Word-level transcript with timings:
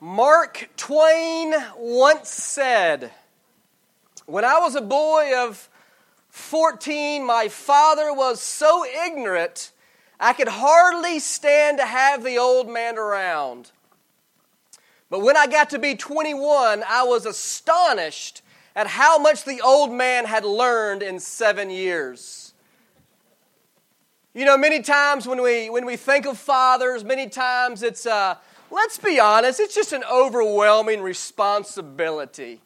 Mark 0.00 0.68
Twain 0.76 1.54
once 1.78 2.28
said, 2.28 3.12
When 4.26 4.44
I 4.44 4.58
was 4.58 4.74
a 4.74 4.82
boy 4.82 5.32
of 5.34 5.70
14, 6.28 7.24
my 7.24 7.48
father 7.48 8.12
was 8.12 8.40
so 8.40 8.84
ignorant 8.84 9.72
I 10.20 10.34
could 10.34 10.48
hardly 10.48 11.18
stand 11.18 11.78
to 11.78 11.86
have 11.86 12.24
the 12.24 12.36
old 12.38 12.68
man 12.68 12.98
around. 12.98 13.70
But 15.08 15.20
when 15.20 15.36
I 15.36 15.46
got 15.46 15.70
to 15.70 15.78
be 15.78 15.94
21, 15.94 16.82
I 16.86 17.02
was 17.04 17.24
astonished 17.26 18.42
at 18.74 18.86
how 18.86 19.18
much 19.18 19.44
the 19.44 19.60
old 19.62 19.92
man 19.92 20.26
had 20.26 20.44
learned 20.44 21.02
in 21.02 21.20
seven 21.20 21.70
years. 21.70 22.52
You 24.34 24.44
know, 24.44 24.58
many 24.58 24.82
times 24.82 25.26
when 25.26 25.40
we, 25.40 25.70
when 25.70 25.86
we 25.86 25.96
think 25.96 26.26
of 26.26 26.36
fathers, 26.36 27.02
many 27.04 27.28
times 27.28 27.82
it's, 27.82 28.04
uh, 28.04 28.36
let's 28.70 28.98
be 28.98 29.18
honest, 29.20 29.60
it's 29.60 29.74
just 29.74 29.92
an 29.92 30.04
overwhelming 30.10 31.02
responsibility. 31.02 32.60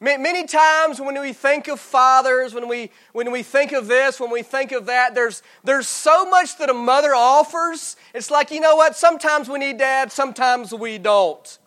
Many 0.00 0.46
times 0.46 1.00
when 1.00 1.20
we 1.20 1.32
think 1.32 1.68
of 1.68 1.78
fathers, 1.78 2.52
when 2.52 2.66
we, 2.66 2.90
when 3.12 3.30
we 3.30 3.44
think 3.44 3.70
of 3.70 3.86
this, 3.86 4.18
when 4.18 4.32
we 4.32 4.42
think 4.42 4.72
of 4.72 4.86
that, 4.86 5.14
there's, 5.14 5.44
there's 5.62 5.86
so 5.86 6.28
much 6.28 6.58
that 6.58 6.68
a 6.68 6.74
mother 6.74 7.14
offers. 7.14 7.94
It's 8.12 8.28
like, 8.28 8.50
you 8.50 8.58
know 8.58 8.74
what? 8.74 8.96
Sometimes 8.96 9.48
we 9.48 9.60
need 9.60 9.78
dad, 9.78 10.10
sometimes 10.10 10.74
we 10.74 10.98
don't. 10.98 11.58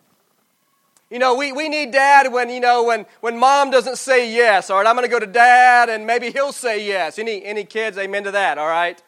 You 1.08 1.18
know, 1.18 1.34
we, 1.34 1.52
we 1.52 1.70
need 1.70 1.92
dad 1.92 2.30
when, 2.30 2.50
you 2.50 2.60
know, 2.60 2.84
when, 2.84 3.06
when 3.20 3.38
mom 3.38 3.70
doesn't 3.70 3.96
say 3.96 4.30
yes. 4.30 4.68
All 4.68 4.76
right, 4.76 4.86
I'm 4.86 4.96
going 4.96 5.08
to 5.08 5.10
go 5.10 5.20
to 5.20 5.26
dad 5.26 5.88
and 5.88 6.06
maybe 6.06 6.30
he'll 6.30 6.52
say 6.52 6.86
yes. 6.86 7.18
Any, 7.18 7.42
any 7.42 7.64
kids, 7.64 7.96
amen 7.96 8.24
to 8.24 8.32
that, 8.32 8.58
all 8.58 8.68
right? 8.68 9.00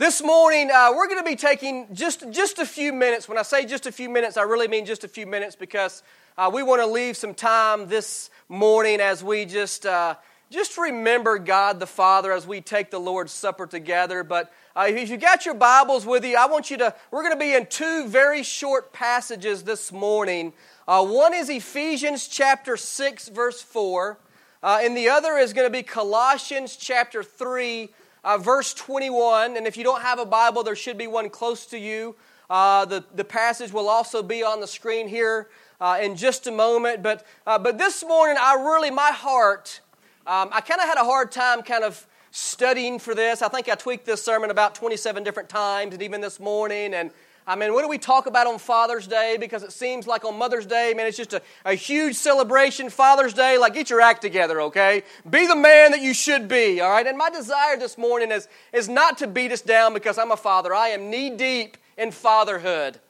This 0.00 0.22
morning, 0.22 0.70
uh, 0.70 0.92
we're 0.96 1.08
going 1.08 1.22
to 1.22 1.28
be 1.28 1.36
taking 1.36 1.86
just, 1.94 2.24
just 2.30 2.58
a 2.58 2.64
few 2.64 2.90
minutes. 2.90 3.28
When 3.28 3.36
I 3.36 3.42
say 3.42 3.66
just 3.66 3.84
a 3.84 3.92
few 3.92 4.08
minutes, 4.08 4.38
I 4.38 4.44
really 4.44 4.66
mean 4.66 4.86
just 4.86 5.04
a 5.04 5.08
few 5.08 5.26
minutes 5.26 5.56
because 5.56 6.02
uh, 6.38 6.50
we 6.50 6.62
want 6.62 6.80
to 6.80 6.86
leave 6.86 7.18
some 7.18 7.34
time 7.34 7.86
this 7.86 8.30
morning 8.48 8.98
as 9.02 9.22
we 9.22 9.44
just, 9.44 9.84
uh, 9.84 10.14
just 10.48 10.78
remember 10.78 11.38
God 11.38 11.80
the 11.80 11.86
Father 11.86 12.32
as 12.32 12.46
we 12.46 12.62
take 12.62 12.90
the 12.90 12.98
Lord's 12.98 13.30
Supper 13.30 13.66
together. 13.66 14.24
But 14.24 14.50
uh, 14.74 14.86
if 14.88 15.10
you 15.10 15.18
got 15.18 15.44
your 15.44 15.52
Bibles 15.52 16.06
with 16.06 16.24
you, 16.24 16.34
I 16.34 16.46
want 16.46 16.70
you 16.70 16.78
to, 16.78 16.94
we're 17.10 17.22
going 17.22 17.34
to 17.34 17.38
be 17.38 17.52
in 17.52 17.66
two 17.66 18.08
very 18.08 18.42
short 18.42 18.94
passages 18.94 19.64
this 19.64 19.92
morning. 19.92 20.54
Uh, 20.88 21.04
one 21.04 21.34
is 21.34 21.50
Ephesians 21.50 22.26
chapter 22.26 22.78
6, 22.78 23.28
verse 23.28 23.60
4, 23.60 24.18
uh, 24.62 24.78
and 24.80 24.96
the 24.96 25.10
other 25.10 25.36
is 25.36 25.52
going 25.52 25.66
to 25.66 25.70
be 25.70 25.82
Colossians 25.82 26.76
chapter 26.76 27.22
3, 27.22 27.90
uh, 28.24 28.38
verse 28.38 28.74
21. 28.74 29.56
And 29.56 29.66
if 29.66 29.76
you 29.76 29.84
don't 29.84 30.02
have 30.02 30.18
a 30.18 30.26
Bible, 30.26 30.62
there 30.62 30.76
should 30.76 30.98
be 30.98 31.06
one 31.06 31.30
close 31.30 31.66
to 31.66 31.78
you. 31.78 32.16
Uh, 32.48 32.84
the, 32.84 33.04
the 33.14 33.24
passage 33.24 33.72
will 33.72 33.88
also 33.88 34.22
be 34.22 34.42
on 34.42 34.60
the 34.60 34.66
screen 34.66 35.08
here 35.08 35.48
uh, 35.80 35.98
in 36.02 36.16
just 36.16 36.46
a 36.46 36.50
moment. 36.50 37.02
But, 37.02 37.24
uh, 37.46 37.58
but 37.58 37.78
this 37.78 38.04
morning, 38.04 38.36
I 38.38 38.54
really, 38.54 38.90
my 38.90 39.10
heart, 39.10 39.80
um, 40.26 40.50
I 40.52 40.60
kind 40.60 40.80
of 40.80 40.86
had 40.86 40.98
a 40.98 41.04
hard 41.04 41.32
time 41.32 41.62
kind 41.62 41.84
of 41.84 42.06
studying 42.30 42.98
for 42.98 43.14
this. 43.14 43.42
I 43.42 43.48
think 43.48 43.68
I 43.68 43.74
tweaked 43.74 44.04
this 44.04 44.22
sermon 44.22 44.50
about 44.50 44.74
27 44.74 45.24
different 45.24 45.48
times, 45.48 45.94
and 45.94 46.02
even 46.02 46.20
this 46.20 46.38
morning. 46.38 46.94
And 46.94 47.10
I 47.50 47.56
mean, 47.56 47.74
what 47.74 47.82
do 47.82 47.88
we 47.88 47.98
talk 47.98 48.26
about 48.26 48.46
on 48.46 48.60
Father's 48.60 49.08
Day? 49.08 49.36
Because 49.36 49.64
it 49.64 49.72
seems 49.72 50.06
like 50.06 50.24
on 50.24 50.38
Mother's 50.38 50.66
Day, 50.66 50.94
man, 50.96 51.08
it's 51.08 51.16
just 51.16 51.32
a, 51.32 51.42
a 51.64 51.74
huge 51.74 52.14
celebration. 52.14 52.90
Father's 52.90 53.34
Day, 53.34 53.58
like, 53.58 53.74
get 53.74 53.90
your 53.90 54.00
act 54.00 54.22
together, 54.22 54.60
okay? 54.60 55.02
Be 55.28 55.48
the 55.48 55.56
man 55.56 55.90
that 55.90 56.00
you 56.00 56.14
should 56.14 56.46
be, 56.46 56.80
all 56.80 56.88
right? 56.88 57.04
And 57.04 57.18
my 57.18 57.28
desire 57.28 57.76
this 57.76 57.98
morning 57.98 58.30
is, 58.30 58.46
is 58.72 58.88
not 58.88 59.18
to 59.18 59.26
beat 59.26 59.50
us 59.50 59.62
down 59.62 59.94
because 59.94 60.16
I'm 60.16 60.30
a 60.30 60.36
father. 60.36 60.72
I 60.72 60.90
am 60.90 61.10
knee 61.10 61.30
deep 61.30 61.76
in 61.98 62.12
fatherhood. 62.12 63.00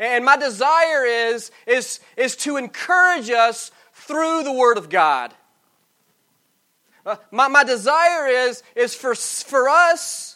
And 0.00 0.24
my 0.24 0.36
desire 0.36 1.04
is, 1.04 1.52
is, 1.68 2.00
is 2.16 2.34
to 2.38 2.56
encourage 2.56 3.30
us 3.30 3.70
through 3.92 4.42
the 4.42 4.52
Word 4.52 4.78
of 4.78 4.88
God. 4.88 5.32
Uh, 7.06 7.14
my, 7.30 7.46
my 7.46 7.62
desire 7.62 8.26
is, 8.26 8.64
is 8.74 8.96
for, 8.96 9.14
for 9.14 9.68
us 9.68 10.33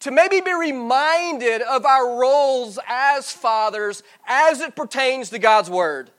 to 0.00 0.10
maybe 0.10 0.40
be 0.40 0.54
reminded 0.54 1.62
of 1.62 1.84
our 1.84 2.18
roles 2.20 2.78
as 2.86 3.30
fathers 3.30 4.02
as 4.26 4.60
it 4.60 4.76
pertains 4.76 5.30
to 5.30 5.38
God's 5.38 5.70
Word. 5.70 6.10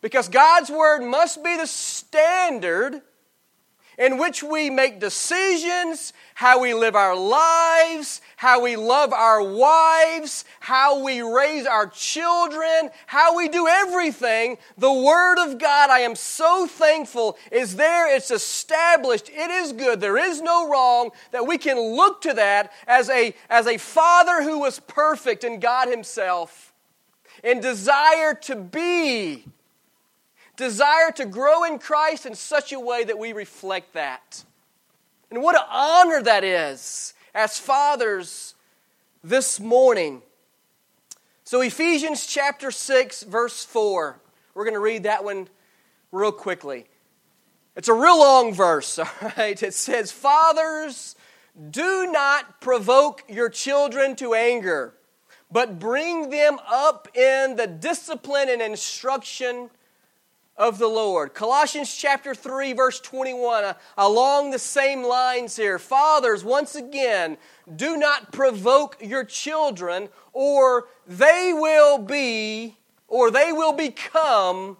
Because 0.00 0.28
God's 0.28 0.70
Word 0.70 1.02
must 1.02 1.42
be 1.42 1.56
the 1.56 1.66
standard 1.66 3.02
in 3.98 4.16
which 4.16 4.42
we 4.42 4.70
make 4.70 5.00
decisions, 5.00 6.12
how 6.34 6.60
we 6.60 6.72
live 6.72 6.94
our 6.94 7.16
lives, 7.16 8.20
how 8.36 8.62
we 8.62 8.76
love 8.76 9.12
our 9.12 9.42
wives, 9.42 10.44
how 10.60 11.02
we 11.02 11.20
raise 11.20 11.66
our 11.66 11.88
children, 11.88 12.90
how 13.06 13.36
we 13.36 13.48
do 13.48 13.66
everything. 13.66 14.56
The 14.78 14.92
Word 14.92 15.38
of 15.38 15.58
God, 15.58 15.90
I 15.90 16.00
am 16.00 16.14
so 16.14 16.68
thankful, 16.68 17.36
is 17.50 17.74
there. 17.74 18.14
It's 18.14 18.30
established. 18.30 19.28
It 19.30 19.50
is 19.50 19.72
good. 19.72 20.00
There 20.00 20.16
is 20.16 20.40
no 20.40 20.70
wrong 20.70 21.10
that 21.32 21.48
we 21.48 21.58
can 21.58 21.78
look 21.78 22.20
to 22.22 22.34
that 22.34 22.72
as 22.86 23.10
a, 23.10 23.34
as 23.50 23.66
a 23.66 23.78
Father 23.78 24.44
who 24.44 24.60
was 24.60 24.78
perfect 24.78 25.42
in 25.42 25.58
God 25.58 25.88
Himself 25.88 26.72
and 27.42 27.60
desire 27.60 28.34
to 28.34 28.54
be 28.54 29.44
desire 30.58 31.10
to 31.12 31.24
grow 31.24 31.64
in 31.64 31.78
Christ 31.78 32.26
in 32.26 32.34
such 32.34 32.72
a 32.72 32.80
way 32.80 33.04
that 33.04 33.18
we 33.18 33.32
reflect 33.32 33.94
that. 33.94 34.44
And 35.30 35.42
what 35.42 35.56
an 35.56 35.62
honor 35.70 36.22
that 36.22 36.44
is 36.44 37.14
as 37.34 37.58
fathers 37.58 38.54
this 39.24 39.58
morning. 39.58 40.20
So, 41.44 41.62
Ephesians 41.62 42.26
chapter 42.26 42.70
6, 42.70 43.22
verse 43.22 43.64
4. 43.64 44.20
We're 44.52 44.64
going 44.64 44.74
to 44.74 44.80
read 44.80 45.04
that 45.04 45.24
one 45.24 45.48
real 46.12 46.32
quickly. 46.32 46.86
It's 47.76 47.88
a 47.88 47.94
real 47.94 48.18
long 48.18 48.52
verse, 48.52 48.98
all 48.98 49.08
right? 49.36 49.62
It 49.62 49.74
says, 49.74 50.10
Fathers, 50.10 51.14
do 51.70 52.10
not 52.10 52.60
provoke 52.60 53.22
your 53.28 53.48
children 53.48 54.16
to 54.16 54.34
anger, 54.34 54.94
but 55.52 55.78
bring 55.78 56.30
them 56.30 56.58
up 56.68 57.08
in 57.16 57.54
the 57.54 57.68
discipline 57.68 58.48
and 58.48 58.60
instruction 58.60 59.70
of 60.58 60.78
the 60.78 60.88
Lord. 60.88 61.32
Colossians 61.32 61.94
chapter 61.94 62.34
3, 62.34 62.72
verse 62.72 63.00
21, 63.00 63.64
uh, 63.64 63.74
along 63.96 64.50
the 64.50 64.58
same 64.58 65.04
lines 65.04 65.56
here. 65.56 65.78
Fathers, 65.78 66.44
once 66.44 66.74
again, 66.74 67.38
do 67.74 67.96
not 67.96 68.32
provoke 68.32 68.96
your 69.00 69.24
children, 69.24 70.08
or 70.32 70.88
they 71.06 71.52
will 71.54 71.98
be, 71.98 72.76
or 73.06 73.30
they 73.30 73.52
will 73.52 73.72
become 73.72 74.76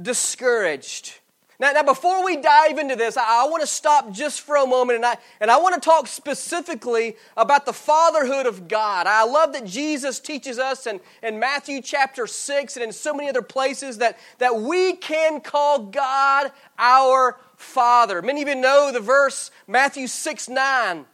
discouraged. 0.00 1.19
Now, 1.60 1.72
now, 1.72 1.82
before 1.82 2.24
we 2.24 2.38
dive 2.38 2.78
into 2.78 2.96
this, 2.96 3.18
I, 3.18 3.44
I 3.44 3.48
want 3.48 3.60
to 3.60 3.66
stop 3.66 4.12
just 4.12 4.40
for 4.40 4.56
a 4.56 4.66
moment 4.66 4.96
and 4.96 5.04
I, 5.04 5.18
and 5.40 5.50
I 5.50 5.58
want 5.58 5.74
to 5.74 5.80
talk 5.80 6.06
specifically 6.06 7.16
about 7.36 7.66
the 7.66 7.74
fatherhood 7.74 8.46
of 8.46 8.66
God. 8.66 9.06
I 9.06 9.24
love 9.24 9.52
that 9.52 9.66
Jesus 9.66 10.20
teaches 10.20 10.58
us 10.58 10.86
in, 10.86 11.00
in 11.22 11.38
Matthew 11.38 11.82
chapter 11.82 12.26
6 12.26 12.76
and 12.76 12.84
in 12.84 12.92
so 12.92 13.12
many 13.12 13.28
other 13.28 13.42
places 13.42 13.98
that, 13.98 14.18
that 14.38 14.56
we 14.56 14.96
can 14.96 15.42
call 15.42 15.80
God 15.80 16.50
our 16.78 17.38
Father. 17.56 18.22
Many 18.22 18.40
of 18.40 18.48
you 18.48 18.54
know 18.54 18.90
the 18.90 19.00
verse, 19.00 19.50
Matthew 19.68 20.06
6 20.06 20.48
9. 20.48 21.04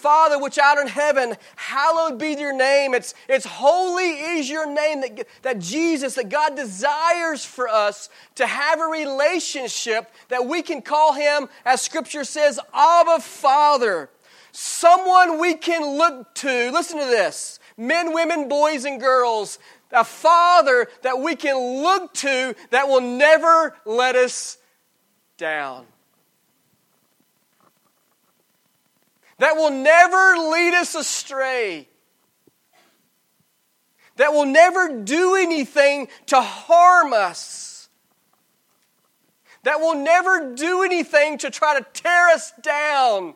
Father, 0.00 0.38
which 0.38 0.58
art 0.58 0.78
in 0.78 0.86
heaven, 0.86 1.36
hallowed 1.56 2.18
be 2.18 2.30
your 2.30 2.56
name. 2.56 2.94
It's, 2.94 3.14
it's 3.28 3.44
holy 3.44 4.10
is 4.10 4.48
your 4.48 4.66
name 4.66 5.02
that, 5.02 5.26
that 5.42 5.58
Jesus, 5.58 6.14
that 6.14 6.28
God 6.28 6.56
desires 6.56 7.44
for 7.44 7.68
us 7.68 8.08
to 8.36 8.46
have 8.46 8.80
a 8.80 8.84
relationship 8.84 10.10
that 10.28 10.46
we 10.46 10.62
can 10.62 10.80
call 10.80 11.12
him, 11.12 11.48
as 11.64 11.82
scripture 11.82 12.24
says, 12.24 12.58
Abba 12.72 13.20
Father. 13.20 14.10
Someone 14.52 15.38
we 15.38 15.54
can 15.54 15.96
look 15.96 16.34
to. 16.36 16.70
Listen 16.72 16.98
to 16.98 17.04
this 17.04 17.60
men, 17.76 18.12
women, 18.12 18.48
boys, 18.48 18.84
and 18.84 19.00
girls. 19.00 19.58
A 19.92 20.04
father 20.04 20.86
that 21.02 21.18
we 21.18 21.34
can 21.34 21.82
look 21.82 22.14
to 22.14 22.54
that 22.70 22.88
will 22.88 23.00
never 23.00 23.76
let 23.84 24.14
us 24.14 24.56
down. 25.36 25.86
That 29.40 29.56
will 29.56 29.70
never 29.70 30.36
lead 30.50 30.74
us 30.74 30.94
astray, 30.94 31.88
that 34.16 34.34
will 34.34 34.44
never 34.44 35.00
do 35.02 35.34
anything 35.34 36.08
to 36.26 36.38
harm 36.42 37.14
us, 37.14 37.88
that 39.62 39.80
will 39.80 39.94
never 39.94 40.54
do 40.54 40.82
anything 40.82 41.38
to 41.38 41.50
try 41.50 41.78
to 41.78 41.86
tear 41.94 42.28
us 42.28 42.52
down. 42.62 43.34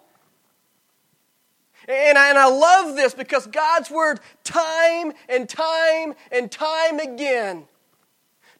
And 1.88 2.18
I, 2.18 2.28
and 2.28 2.38
I 2.38 2.48
love 2.48 2.96
this 2.96 3.14
because 3.14 3.46
God's 3.46 3.90
Word, 3.90 4.20
time 4.42 5.14
and 5.26 5.48
time 5.48 6.14
and 6.30 6.52
time 6.52 6.98
again, 6.98 7.64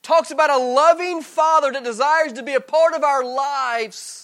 talks 0.02 0.31
about 0.31 0.49
a 0.49 0.56
loving 0.56 1.20
Father 1.20 1.73
that 1.73 1.85
desires 1.85 2.32
to 2.35 2.43
be 2.43 2.55
a 2.55 2.61
part 2.61 2.94
of 2.94 3.05
our 3.05 3.23
lives 3.23 4.23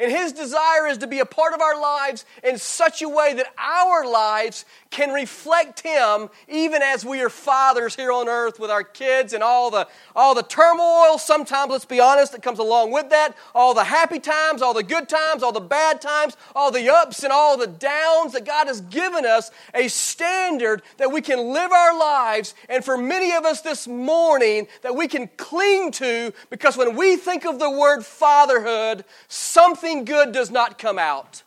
And 0.00 0.10
His 0.10 0.32
desire 0.32 0.86
is 0.86 0.96
to 0.98 1.06
be 1.06 1.18
a 1.18 1.26
part 1.26 1.52
of 1.52 1.60
our 1.60 1.78
lives 1.78 2.24
in 2.42 2.56
such 2.56 3.02
a 3.02 3.08
way 3.08 3.34
that 3.34 3.52
our 3.58 4.06
lives 4.06 4.64
can 4.88 5.12
reflect 5.12 5.80
Him 5.80 6.30
even 6.48 6.80
as 6.80 7.04
we 7.04 7.20
are 7.20 7.28
fathers 7.28 7.94
here 7.94 8.10
on 8.10 8.26
earth 8.26 8.58
with 8.58 8.70
our 8.70 8.82
kids 8.82 9.34
and 9.34 9.42
all 9.42 9.70
the, 9.70 9.86
all 10.16 10.34
the 10.34 10.42
turmoil, 10.42 11.18
sometimes, 11.18 11.70
let's 11.70 11.84
be 11.84 12.00
honest, 12.00 12.32
that 12.32 12.42
comes 12.42 12.58
along 12.58 12.92
with 12.92 13.10
that, 13.10 13.36
all 13.54 13.74
the 13.74 13.84
happy 13.84 14.18
times, 14.18 14.62
all 14.62 14.72
the 14.72 14.82
good 14.82 15.06
times, 15.06 15.42
all 15.42 15.52
the 15.52 15.60
bad 15.60 16.00
times, 16.00 16.34
all 16.56 16.70
the 16.70 16.90
ups 16.90 17.22
and 17.22 17.32
all 17.32 17.58
the 17.58 17.66
downs, 17.66 18.32
that 18.32 18.46
God 18.46 18.68
has 18.68 18.80
given 18.80 19.26
us 19.26 19.50
a 19.74 19.88
standard 19.88 20.80
that 20.96 21.12
we 21.12 21.20
can 21.20 21.52
live 21.52 21.72
our 21.72 21.98
lives, 21.98 22.54
and 22.70 22.82
for 22.82 22.96
many 22.96 23.32
of 23.32 23.44
us 23.44 23.60
this 23.60 23.86
morning, 23.86 24.66
that 24.80 24.96
we 24.96 25.08
can 25.08 25.28
cling 25.36 25.90
to 25.92 26.32
because 26.48 26.78
when 26.78 26.96
we 26.96 27.16
think 27.16 27.44
of 27.44 27.58
the 27.58 27.70
word 27.70 28.02
fatherhood, 28.02 29.04
something 29.28 29.89
good 29.98 30.32
does 30.32 30.50
not 30.50 30.78
come 30.78 30.98
out. 30.98 31.42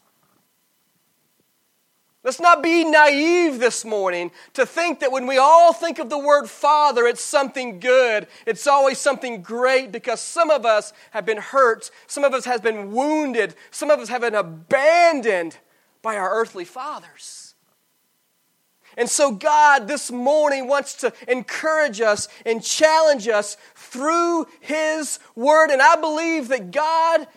Let's 2.24 2.40
not 2.40 2.64
be 2.64 2.86
naive 2.86 3.60
this 3.60 3.84
morning 3.84 4.32
to 4.54 4.66
think 4.66 5.02
that 5.02 5.12
when 5.12 5.28
we 5.28 5.38
all 5.38 5.74
think 5.74 6.00
of 6.00 6.10
the 6.10 6.18
word 6.18 6.50
Father, 6.50 7.06
it's 7.06 7.22
something 7.22 7.82
good. 7.82 8.28
It's 8.46 8.66
always 8.66 8.98
something 8.98 9.42
great 9.42 9.92
because 9.92 10.22
some 10.22 10.50
of 10.50 10.66
us 10.66 10.94
have 11.12 11.26
been 11.26 11.38
hurt, 11.38 11.92
some 12.08 12.24
of 12.24 12.34
us 12.34 12.46
have 12.46 12.64
been 12.64 12.94
wounded, 12.94 13.56
some 13.72 13.90
of 13.90 14.00
us 14.00 14.08
have 14.08 14.22
been 14.22 14.36
abandoned 14.36 15.58
by 16.02 16.16
our 16.16 16.32
earthly 16.34 16.64
fathers. 16.64 17.56
And 18.96 19.10
so, 19.10 19.32
God 19.32 19.88
this 19.88 20.12
morning 20.12 20.68
wants 20.68 20.94
to 20.98 21.12
encourage 21.28 22.00
us 22.00 22.28
and 22.46 22.64
challenge 22.64 23.28
us 23.28 23.58
through 23.76 24.46
His 24.62 25.20
Word. 25.36 25.72
And 25.72 25.82
I 25.82 25.96
believe 25.96 26.50
that 26.50 26.72
God, 26.72 27.28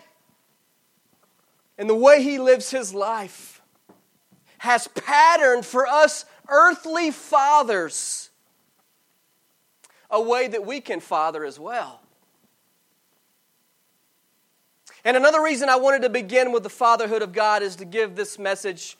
in 1.77 1.87
the 1.87 1.95
way 1.95 2.21
He 2.21 2.39
lives 2.39 2.71
His 2.71 2.93
life, 2.93 3.61
has 4.59 4.87
patterned 4.87 5.65
for 5.65 5.85
us 5.85 6.25
earthly 6.49 7.11
fathers 7.11 8.29
a 10.09 10.21
way 10.21 10.47
that 10.47 10.65
we 10.65 10.79
can 10.81 10.99
father 10.99 11.43
as 11.43 11.59
well. 11.59 12.01
And 15.03 15.15
another 15.15 15.41
reason 15.41 15.69
I 15.69 15.75
wanted 15.77 16.01
to 16.01 16.09
begin 16.09 16.51
with 16.51 16.63
the 16.63 16.69
fatherhood 16.69 17.21
of 17.21 17.31
God 17.31 17.61
is 17.61 17.77
to 17.77 17.85
give 17.85 18.15
this 18.15 18.37
message 18.37 18.97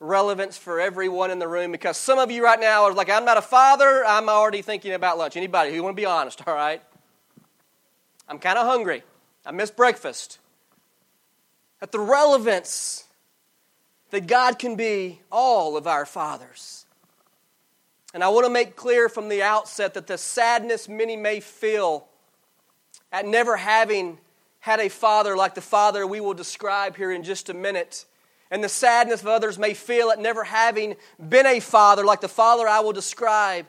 relevance 0.00 0.56
for 0.56 0.80
everyone 0.80 1.30
in 1.30 1.38
the 1.38 1.46
room 1.46 1.70
because 1.70 1.96
some 1.96 2.18
of 2.18 2.30
you 2.30 2.42
right 2.42 2.58
now 2.58 2.84
are 2.84 2.92
like, 2.94 3.10
I'm 3.10 3.24
not 3.24 3.36
a 3.36 3.42
father, 3.42 4.04
I'm 4.04 4.28
already 4.28 4.62
thinking 4.62 4.92
about 4.92 5.18
lunch. 5.18 5.36
Anybody 5.36 5.74
who 5.74 5.82
want 5.82 5.94
to 5.94 6.00
be 6.00 6.06
honest, 6.06 6.42
all 6.48 6.54
right? 6.54 6.82
I'm 8.28 8.38
kind 8.38 8.58
of 8.58 8.66
hungry. 8.66 9.02
I 9.44 9.52
missed 9.52 9.76
breakfast. 9.76 10.38
At 11.82 11.92
the 11.92 12.00
relevance 12.00 13.04
that 14.10 14.26
God 14.26 14.58
can 14.58 14.76
be 14.76 15.20
all 15.30 15.76
of 15.76 15.86
our 15.86 16.04
fathers. 16.04 16.84
And 18.12 18.24
I 18.24 18.28
want 18.28 18.44
to 18.44 18.52
make 18.52 18.76
clear 18.76 19.08
from 19.08 19.28
the 19.28 19.42
outset 19.42 19.94
that 19.94 20.06
the 20.06 20.18
sadness 20.18 20.88
many 20.88 21.16
may 21.16 21.40
feel 21.40 22.06
at 23.12 23.26
never 23.26 23.56
having 23.56 24.18
had 24.60 24.80
a 24.80 24.88
father 24.88 25.36
like 25.36 25.54
the 25.54 25.60
father 25.60 26.06
we 26.06 26.20
will 26.20 26.34
describe 26.34 26.96
here 26.96 27.10
in 27.10 27.22
just 27.22 27.48
a 27.48 27.54
minute, 27.54 28.04
and 28.50 28.62
the 28.62 28.68
sadness 28.68 29.22
of 29.22 29.28
others 29.28 29.58
may 29.58 29.74
feel 29.74 30.10
at 30.10 30.18
never 30.18 30.44
having 30.44 30.96
been 31.28 31.46
a 31.46 31.60
father 31.60 32.04
like 32.04 32.20
the 32.20 32.28
father 32.28 32.68
I 32.68 32.80
will 32.80 32.92
describe 32.92 33.66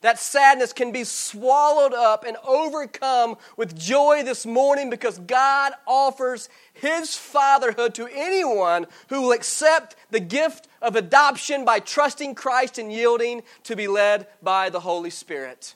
that 0.00 0.18
sadness 0.18 0.72
can 0.72 0.92
be 0.92 1.04
swallowed 1.04 1.92
up 1.92 2.24
and 2.24 2.36
overcome 2.46 3.36
with 3.56 3.78
joy 3.78 4.22
this 4.22 4.46
morning 4.46 4.90
because 4.90 5.18
God 5.18 5.72
offers 5.86 6.48
His 6.72 7.16
fatherhood 7.16 7.94
to 7.94 8.08
anyone 8.12 8.86
who 9.08 9.22
will 9.22 9.32
accept 9.32 9.96
the 10.10 10.20
gift 10.20 10.68
of 10.80 10.94
adoption 10.94 11.64
by 11.64 11.80
trusting 11.80 12.36
Christ 12.36 12.78
and 12.78 12.92
yielding 12.92 13.42
to 13.64 13.74
be 13.74 13.88
led 13.88 14.28
by 14.42 14.70
the 14.70 14.80
Holy 14.80 15.10
Spirit. 15.10 15.74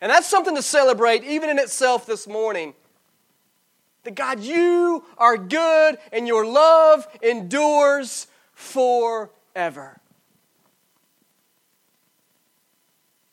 And 0.00 0.10
that's 0.10 0.26
something 0.26 0.56
to 0.56 0.62
celebrate 0.62 1.22
even 1.22 1.50
in 1.50 1.58
itself 1.58 2.06
this 2.06 2.26
morning. 2.26 2.74
That 4.04 4.16
God, 4.16 4.40
you 4.40 5.04
are 5.16 5.36
good 5.36 5.98
and 6.10 6.26
your 6.26 6.44
love 6.44 7.06
endures 7.22 8.26
forever. 8.52 10.01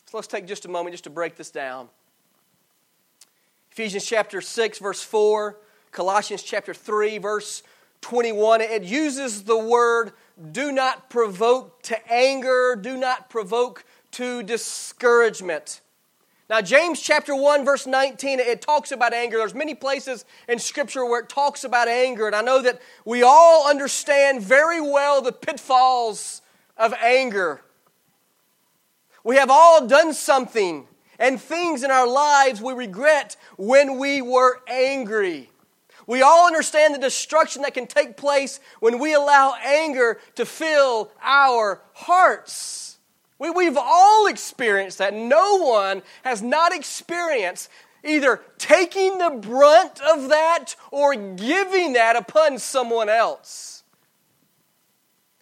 So 0.09 0.17
let's 0.17 0.27
take 0.27 0.47
just 0.47 0.65
a 0.65 0.69
moment 0.69 0.93
just 0.93 1.03
to 1.03 1.11
break 1.11 1.35
this 1.35 1.51
down. 1.51 1.87
Ephesians 3.71 4.03
chapter 4.03 4.41
6, 4.41 4.79
verse 4.79 5.03
4, 5.03 5.55
Colossians 5.91 6.41
chapter 6.41 6.73
3, 6.73 7.19
verse 7.19 7.61
21. 8.01 8.61
It 8.61 8.81
uses 8.81 9.43
the 9.43 9.59
word 9.59 10.13
do 10.51 10.71
not 10.71 11.11
provoke 11.11 11.83
to 11.83 12.11
anger, 12.11 12.75
do 12.75 12.97
not 12.97 13.29
provoke 13.29 13.85
to 14.13 14.41
discouragement. 14.41 15.81
Now, 16.49 16.61
James 16.61 16.99
chapter 16.99 17.35
1, 17.35 17.63
verse 17.63 17.85
19, 17.85 18.39
it 18.39 18.63
talks 18.63 18.91
about 18.91 19.13
anger. 19.13 19.37
There's 19.37 19.53
many 19.53 19.75
places 19.75 20.25
in 20.47 20.57
Scripture 20.57 21.05
where 21.05 21.19
it 21.19 21.29
talks 21.29 21.63
about 21.63 21.87
anger, 21.87 22.25
and 22.25 22.35
I 22.35 22.41
know 22.41 22.63
that 22.63 22.81
we 23.05 23.21
all 23.21 23.69
understand 23.69 24.41
very 24.41 24.81
well 24.81 25.21
the 25.21 25.33
pitfalls 25.33 26.41
of 26.77 26.95
anger. 26.95 27.61
We 29.23 29.35
have 29.35 29.49
all 29.49 29.87
done 29.87 30.13
something 30.13 30.87
and 31.17 31.39
things 31.39 31.83
in 31.83 31.91
our 31.91 32.07
lives 32.07 32.61
we 32.61 32.73
regret 32.73 33.35
when 33.57 33.97
we 33.97 34.21
were 34.21 34.61
angry. 34.67 35.49
We 36.07 36.21
all 36.23 36.47
understand 36.47 36.95
the 36.95 36.99
destruction 36.99 37.61
that 37.61 37.75
can 37.75 37.85
take 37.85 38.17
place 38.17 38.59
when 38.79 38.97
we 38.97 39.13
allow 39.13 39.55
anger 39.63 40.19
to 40.35 40.45
fill 40.45 41.11
our 41.21 41.81
hearts. 41.93 42.97
We, 43.37 43.51
we've 43.51 43.77
all 43.77 44.27
experienced 44.27 44.97
that. 44.97 45.13
No 45.13 45.57
one 45.57 46.01
has 46.23 46.41
not 46.41 46.73
experienced 46.73 47.69
either 48.03 48.41
taking 48.57 49.17
the 49.17 49.29
brunt 49.29 50.01
of 50.01 50.29
that 50.29 50.75
or 50.91 51.13
giving 51.13 51.93
that 51.93 52.15
upon 52.15 52.57
someone 52.57 53.09
else. 53.09 53.78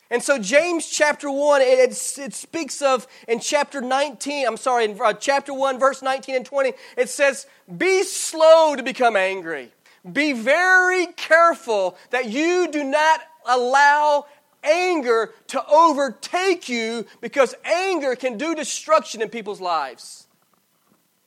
And 0.09 0.23
so, 0.23 0.39
James 0.39 0.87
chapter 0.87 1.29
1, 1.29 1.61
it, 1.61 1.65
it, 1.65 2.17
it, 2.19 2.33
speaks 2.33 2.81
of 2.81 3.07
in 3.27 3.39
chapter 3.39 3.81
19, 3.81 4.47
I'm 4.47 4.57
sorry, 4.57 4.85
in 4.85 4.99
uh, 4.99 5.13
chapter 5.13 5.53
1, 5.53 5.79
verse 5.79 6.01
19 6.01 6.35
and 6.35 6.45
20, 6.45 6.73
it 6.95 7.09
says, 7.09 7.45
Be 7.77 8.03
slow 8.03 8.75
to 8.75 8.83
become 8.83 9.17
angry. 9.17 9.71
Be 10.09 10.31
very 10.31 11.07
careful 11.07 11.97
that 12.11 12.29
you 12.29 12.69
do 12.71 12.83
not 12.85 13.19
allow 13.45 14.25
anger 14.63 15.33
to 15.47 15.65
overtake 15.67 16.69
you 16.69 17.05
because 17.19 17.53
anger 17.65 18.15
can 18.15 18.37
do 18.37 18.55
destruction 18.55 19.21
in 19.21 19.29
people's 19.29 19.61
lives. 19.61 20.27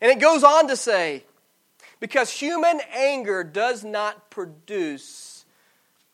And 0.01 0.11
it 0.11 0.21
goes 0.21 0.43
on 0.43 0.69
to 0.69 0.77
say, 0.77 1.25
because 2.01 2.31
human 2.31 2.81
anger 2.95 3.45
does 3.45 3.85
not 3.85 4.31
produce 4.31 5.40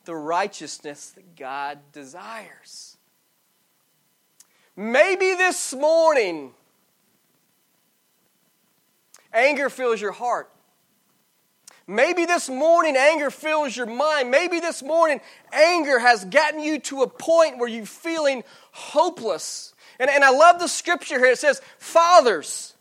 the 0.06 0.14
righteousness 0.14 1.10
that 1.10 1.36
God 1.36 1.78
desires. 1.92 2.96
Maybe 4.74 5.34
this 5.34 5.74
morning, 5.74 6.52
anger 9.32 9.68
fills 9.68 10.00
your 10.00 10.12
heart. 10.12 10.50
Maybe 11.88 12.24
this 12.24 12.48
morning 12.48 12.96
anger 12.96 13.30
fills 13.30 13.76
your 13.76 13.86
mind. 13.86 14.30
Maybe 14.30 14.58
this 14.58 14.82
morning 14.82 15.20
anger 15.52 15.98
has 15.98 16.24
gotten 16.24 16.60
you 16.60 16.80
to 16.80 17.02
a 17.02 17.08
point 17.08 17.58
where 17.58 17.68
you're 17.68 17.86
feeling 17.86 18.42
hopeless. 18.72 19.72
And, 20.00 20.10
and 20.10 20.24
I 20.24 20.30
love 20.30 20.58
the 20.58 20.66
scripture 20.66 21.18
here. 21.18 21.32
It 21.32 21.38
says, 21.38 21.60
Fathers, 21.78 22.74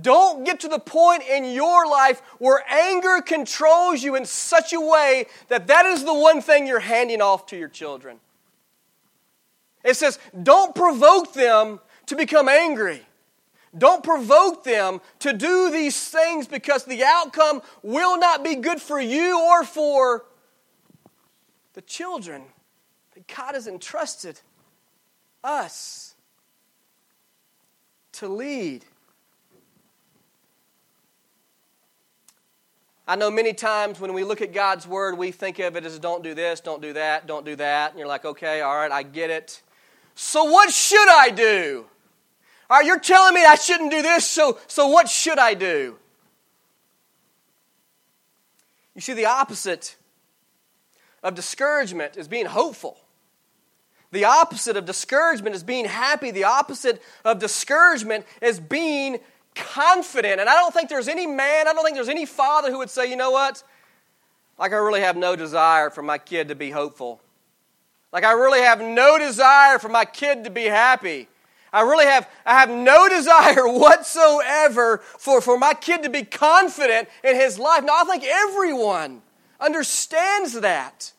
don't 0.00 0.44
get 0.44 0.60
to 0.60 0.68
the 0.68 0.80
point 0.80 1.22
in 1.22 1.44
your 1.44 1.86
life 1.86 2.20
where 2.38 2.64
anger 2.68 3.22
controls 3.24 4.02
you 4.02 4.16
in 4.16 4.24
such 4.24 4.72
a 4.72 4.80
way 4.80 5.26
that 5.48 5.68
that 5.68 5.86
is 5.86 6.04
the 6.04 6.14
one 6.14 6.42
thing 6.42 6.66
you're 6.66 6.80
handing 6.80 7.22
off 7.22 7.46
to 7.46 7.56
your 7.56 7.68
children. 7.68 8.18
It 9.84 9.94
says, 9.94 10.18
don't 10.42 10.74
provoke 10.74 11.34
them 11.34 11.78
to 12.06 12.16
become 12.16 12.48
angry. 12.48 13.02
Don't 13.78 14.02
provoke 14.02 14.64
them 14.64 15.00
to 15.20 15.32
do 15.32 15.70
these 15.70 16.08
things 16.08 16.48
because 16.48 16.84
the 16.84 17.04
outcome 17.04 17.62
will 17.82 18.18
not 18.18 18.42
be 18.42 18.56
good 18.56 18.80
for 18.80 19.00
you 19.00 19.40
or 19.40 19.64
for 19.64 20.24
the 21.74 21.82
children 21.82 22.42
that 23.14 23.26
God 23.28 23.54
has 23.54 23.68
entrusted 23.68 24.40
us 25.44 26.14
to 28.12 28.26
lead. 28.26 28.84
I 33.08 33.14
know 33.14 33.30
many 33.30 33.52
times 33.52 34.00
when 34.00 34.12
we 34.12 34.24
look 34.24 34.42
at 34.42 34.52
God's 34.52 34.86
word, 34.86 35.16
we 35.16 35.30
think 35.30 35.60
of 35.60 35.76
it 35.76 35.84
as 35.84 35.98
don't 35.98 36.24
do 36.24 36.34
this, 36.34 36.60
don't 36.60 36.82
do 36.82 36.92
that, 36.94 37.26
don't 37.26 37.46
do 37.46 37.54
that. 37.56 37.90
And 37.90 37.98
you're 37.98 38.08
like, 38.08 38.24
okay, 38.24 38.62
all 38.62 38.76
right, 38.76 38.90
I 38.90 39.04
get 39.04 39.30
it. 39.30 39.62
So 40.16 40.44
what 40.44 40.72
should 40.72 41.08
I 41.08 41.30
do? 41.30 41.86
All 42.68 42.78
right, 42.78 42.86
you're 42.86 42.98
telling 42.98 43.34
me 43.34 43.44
I 43.44 43.54
shouldn't 43.54 43.92
do 43.92 44.02
this, 44.02 44.26
so, 44.26 44.58
so 44.66 44.88
what 44.88 45.08
should 45.08 45.38
I 45.38 45.54
do? 45.54 45.96
You 48.96 49.00
see, 49.00 49.12
the 49.12 49.26
opposite 49.26 49.94
of 51.22 51.34
discouragement 51.34 52.16
is 52.16 52.26
being 52.26 52.46
hopeful. 52.46 52.98
The 54.10 54.24
opposite 54.24 54.76
of 54.76 54.84
discouragement 54.84 55.54
is 55.54 55.62
being 55.62 55.84
happy. 55.84 56.30
The 56.30 56.44
opposite 56.44 57.02
of 57.24 57.38
discouragement 57.38 58.24
is 58.40 58.58
being 58.58 59.18
confident. 59.56 60.40
And 60.40 60.48
I 60.48 60.54
don't 60.54 60.72
think 60.72 60.88
there's 60.88 61.08
any 61.08 61.26
man, 61.26 61.66
I 61.66 61.72
don't 61.72 61.84
think 61.84 61.96
there's 61.96 62.08
any 62.08 62.26
father 62.26 62.70
who 62.70 62.78
would 62.78 62.90
say, 62.90 63.10
you 63.10 63.16
know 63.16 63.30
what? 63.30 63.62
Like, 64.58 64.72
I 64.72 64.76
really 64.76 65.00
have 65.00 65.16
no 65.16 65.36
desire 65.36 65.90
for 65.90 66.02
my 66.02 66.18
kid 66.18 66.48
to 66.48 66.54
be 66.54 66.70
hopeful. 66.70 67.20
Like, 68.12 68.24
I 68.24 68.32
really 68.32 68.60
have 68.60 68.80
no 68.80 69.18
desire 69.18 69.78
for 69.78 69.88
my 69.88 70.04
kid 70.04 70.44
to 70.44 70.50
be 70.50 70.64
happy. 70.64 71.28
I 71.72 71.82
really 71.82 72.06
have, 72.06 72.28
I 72.46 72.58
have 72.58 72.70
no 72.70 73.08
desire 73.10 73.68
whatsoever 73.68 74.98
for, 74.98 75.40
for 75.40 75.58
my 75.58 75.74
kid 75.74 76.02
to 76.04 76.10
be 76.10 76.22
confident 76.22 77.08
in 77.22 77.36
his 77.36 77.58
life. 77.58 77.84
Now, 77.84 77.96
I 77.98 78.04
think 78.04 78.24
everyone 78.24 79.22
understands 79.60 80.54
that. 80.60 81.12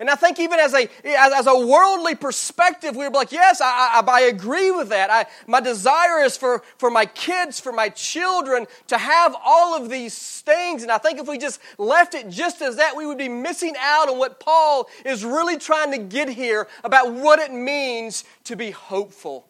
And 0.00 0.08
I 0.08 0.14
think 0.14 0.40
even 0.40 0.58
as 0.58 0.72
a, 0.72 0.88
as, 1.04 1.46
a 1.46 1.54
worldly 1.54 2.14
perspective, 2.14 2.96
we 2.96 3.04
would 3.04 3.12
be 3.12 3.18
like, 3.18 3.32
yes, 3.32 3.60
I, 3.60 4.00
I, 4.00 4.10
I 4.10 4.20
agree 4.22 4.70
with 4.70 4.88
that. 4.88 5.10
I, 5.10 5.26
my 5.46 5.60
desire 5.60 6.24
is 6.24 6.38
for, 6.38 6.62
for 6.78 6.90
my 6.90 7.04
kids, 7.04 7.60
for 7.60 7.70
my 7.70 7.90
children 7.90 8.66
to 8.86 8.96
have 8.96 9.36
all 9.44 9.76
of 9.76 9.90
these 9.90 10.40
things. 10.40 10.82
And 10.82 10.90
I 10.90 10.96
think 10.96 11.20
if 11.20 11.28
we 11.28 11.36
just 11.36 11.60
left 11.76 12.14
it 12.14 12.30
just 12.30 12.62
as 12.62 12.76
that, 12.76 12.96
we 12.96 13.04
would 13.04 13.18
be 13.18 13.28
missing 13.28 13.74
out 13.78 14.08
on 14.08 14.16
what 14.16 14.40
Paul 14.40 14.88
is 15.04 15.22
really 15.22 15.58
trying 15.58 15.92
to 15.92 15.98
get 15.98 16.30
here 16.30 16.66
about 16.82 17.12
what 17.12 17.38
it 17.38 17.52
means 17.52 18.24
to 18.44 18.56
be 18.56 18.70
hopeful. 18.70 19.46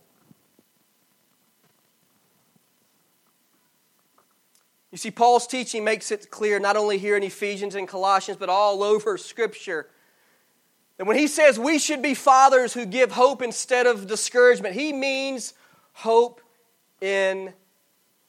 You 4.90 4.98
see, 4.98 5.12
Paul's 5.12 5.46
teaching 5.46 5.84
makes 5.84 6.10
it 6.10 6.28
clear, 6.32 6.58
not 6.58 6.76
only 6.76 6.98
here 6.98 7.16
in 7.16 7.22
Ephesians 7.22 7.76
and 7.76 7.86
Colossians, 7.86 8.36
but 8.36 8.48
all 8.48 8.82
over 8.82 9.16
Scripture 9.16 9.86
and 11.00 11.08
when 11.08 11.16
he 11.16 11.28
says 11.28 11.58
we 11.58 11.78
should 11.78 12.02
be 12.02 12.12
fathers 12.12 12.74
who 12.74 12.84
give 12.84 13.10
hope 13.10 13.40
instead 13.40 13.86
of 13.86 14.06
discouragement, 14.06 14.74
he 14.74 14.92
means 14.92 15.54
hope 15.94 16.42
in 17.00 17.54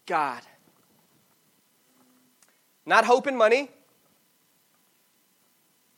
God. 0.06 0.42
Not 2.86 3.04
hope 3.04 3.28
in 3.28 3.36
money, 3.36 3.70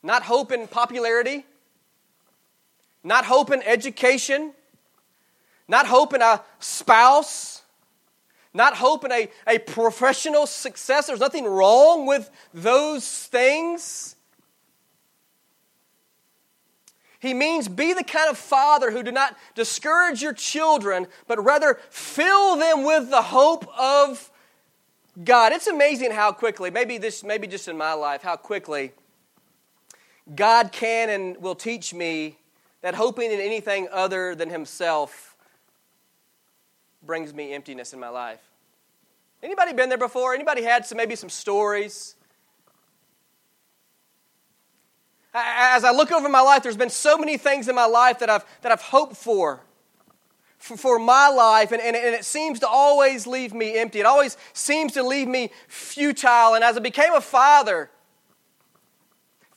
not 0.02 0.24
hope 0.24 0.52
in 0.52 0.68
popularity, 0.68 1.46
not 3.04 3.24
hope 3.24 3.52
in 3.52 3.62
education, 3.62 4.54
not 5.68 5.86
hope 5.86 6.16
in 6.16 6.24
a 6.24 6.42
spouse, 6.58 7.62
not 8.52 8.76
hope 8.76 9.06
in 9.06 9.12
a, 9.12 9.30
a 9.46 9.60
professional 9.60 10.48
success. 10.48 11.06
There's 11.06 11.20
nothing 11.20 11.46
wrong 11.46 12.08
with 12.08 12.32
those 12.52 13.08
things. 13.28 14.16
He 17.24 17.34
means 17.34 17.70
be 17.70 17.94
the 17.94 18.04
kind 18.04 18.30
of 18.30 18.38
father 18.38 18.92
who 18.92 19.02
do 19.02 19.10
not 19.10 19.38
discourage 19.56 20.22
your 20.22 20.34
children, 20.34 21.08
but 21.26 21.42
rather 21.42 21.80
fill 21.90 22.58
them 22.58 22.84
with 22.84 23.10
the 23.10 23.22
hope 23.22 23.66
of 23.80 24.30
God. 25.24 25.54
It's 25.54 25.68
amazing 25.68 26.12
how 26.12 26.34
quickly, 26.34 26.70
maybe 26.70 26.98
this 26.98 27.24
maybe 27.24 27.48
just 27.48 27.70
in 27.70 27.78
my 27.78 27.94
life, 27.94 28.24
how 28.24 28.36
quickly 28.36 28.92
God 30.36 30.74
can 30.74 31.10
and 31.10 31.38
will 31.38 31.56
teach 31.56 31.94
me 31.94 32.40
that 32.82 32.94
hoping 32.94 33.32
in 33.32 33.40
anything 33.40 33.88
other 33.90 34.36
than 34.36 34.50
himself 34.50 35.38
brings 37.04 37.34
me 37.34 37.54
emptiness 37.54 37.94
in 37.94 38.02
my 38.02 38.10
life. 38.10 38.42
Anybody 39.42 39.72
been 39.72 39.88
there 39.88 39.98
before? 39.98 40.34
Anybody 40.34 40.62
had 40.62 40.86
some 40.86 40.98
maybe 40.98 41.16
some 41.16 41.30
stories? 41.30 42.16
As 45.34 45.84
I 45.84 45.92
look 45.92 46.12
over 46.12 46.30
my 46.30 46.42
life, 46.42 46.62
there's 46.62 46.78
been 46.78 46.92
so 46.92 47.18
many 47.18 47.38
things 47.38 47.68
in 47.68 47.76
my 47.76 47.86
life 47.86 48.20
that 48.20 48.30
I've, 48.30 48.46
that 48.62 48.72
I've 48.72 48.82
hoped 48.82 49.18
for, 49.18 49.62
for, 50.60 50.78
for 50.78 51.00
my 51.00 51.28
life, 51.30 51.72
and, 51.72 51.82
and, 51.82 51.96
and 51.96 52.14
it 52.14 52.24
seems 52.24 52.60
to 52.60 52.68
always 52.68 53.26
leave 53.26 53.54
me 53.54 53.78
empty. 53.78 54.00
It 54.00 54.06
always 54.06 54.38
seems 54.54 54.94
to 54.94 55.02
leave 55.04 55.28
me 55.28 55.50
futile. 55.68 56.54
And 56.54 56.64
as 56.64 56.78
I 56.78 56.82
became 56.82 57.14
a 57.14 57.22
father, 57.22 57.90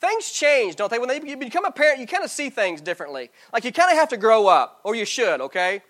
things 0.00 0.30
change, 0.32 0.76
don't 0.76 0.90
they? 0.90 0.98
When 0.98 1.26
you 1.26 1.36
become 1.36 1.66
a 1.66 1.70
parent, 1.70 2.00
you 2.00 2.06
kind 2.06 2.24
of 2.24 2.30
see 2.30 2.48
things 2.48 2.80
differently. 2.80 3.30
Like 3.52 3.64
you 3.64 3.72
kind 3.72 3.92
of 3.92 3.98
have 3.98 4.08
to 4.10 4.16
grow 4.16 4.46
up, 4.46 4.80
or 4.82 4.94
you 4.94 5.04
should, 5.04 5.42
okay? 5.42 5.82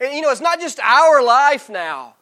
And 0.00 0.14
you 0.14 0.20
know, 0.20 0.30
it's 0.30 0.40
not 0.40 0.60
just 0.60 0.78
our 0.78 1.22
life 1.24 1.68
now. 1.68 2.14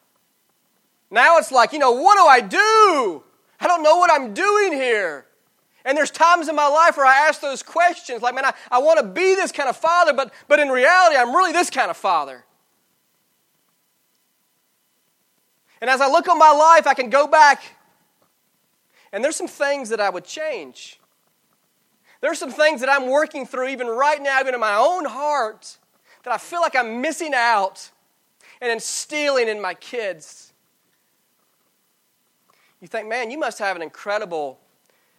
Now 1.11 1.37
it's 1.39 1.53
like, 1.53 1.75
you 1.75 1.79
know, 1.79 1.93
what 1.93 2.17
do 2.17 2.27
I 2.27 2.41
do? 2.41 3.23
I 3.61 3.67
don't 3.67 3.83
know 3.83 3.97
what 3.97 4.11
I'm 4.11 4.33
doing 4.33 4.73
here. 4.73 5.27
And 5.85 5.97
there's 5.97 6.11
times 6.11 6.49
in 6.49 6.57
my 6.57 6.67
life 6.67 6.97
where 6.97 7.07
I 7.07 7.29
ask 7.29 7.41
those 7.41 7.63
questions 7.63 8.23
like, 8.23 8.35
man, 8.35 8.45
I, 8.45 8.53
I 8.71 8.79
want 8.79 9.01
to 9.01 9.07
be 9.07 9.35
this 9.35 9.51
kind 9.53 9.69
of 9.69 9.77
father, 9.77 10.13
but, 10.13 10.33
but 10.47 10.59
in 10.59 10.69
reality, 10.69 11.17
I'm 11.17 11.35
really 11.35 11.53
this 11.53 11.71
kind 11.71 11.91
of 11.91 11.97
father. 11.97 12.45
And 15.81 15.89
as 15.89 16.01
I 16.01 16.09
look 16.09 16.29
on 16.29 16.39
my 16.39 16.51
life, 16.51 16.87
I 16.87 16.93
can 16.93 17.09
go 17.09 17.27
back, 17.27 17.63
and 19.13 19.25
there's 19.25 19.37
some 19.37 19.49
things 19.49 19.89
that 19.89 20.01
I 20.01 20.11
would 20.11 20.25
change. 20.25 21.01
There's 22.21 22.39
some 22.39 22.51
things 22.51 22.81
that 22.81 22.91
I'm 22.91 23.09
working 23.09 23.47
through, 23.47 23.69
even 23.69 23.87
right 23.87 24.23
now, 24.23 24.39
even 24.41 24.53
in 24.53 24.61
my 24.61 24.77
own 24.77 25.07
heart, 25.07 25.79
that 26.25 26.35
I 26.35 26.37
feel 26.37 26.61
like 26.61 26.77
I'm 26.77 27.01
missing 27.01 27.33
out 27.35 27.91
and 28.61 28.71
instilling 28.71 29.49
in 29.49 29.61
my 29.63 29.73
kids. 29.73 30.50
You 32.81 32.89
think, 32.89 33.09
man, 33.09 33.31
you 33.31 33.39
must 33.39 33.59
have 33.59 33.77
an 33.77 33.83
incredible 33.83 34.59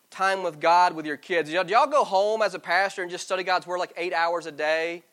time 0.09 0.43
with 0.43 0.59
God 0.59 0.93
with 0.93 1.05
your 1.05 1.17
kids. 1.17 1.49
Do 1.49 1.55
y'all 1.55 1.87
go 1.87 2.03
home 2.03 2.41
as 2.41 2.53
a 2.53 2.59
pastor 2.59 3.01
and 3.01 3.11
just 3.11 3.23
study 3.23 3.43
God's 3.43 3.67
Word 3.67 3.77
like 3.77 3.93
eight 3.95 4.13
hours 4.13 4.45
a 4.45 4.51
day? 4.51 5.03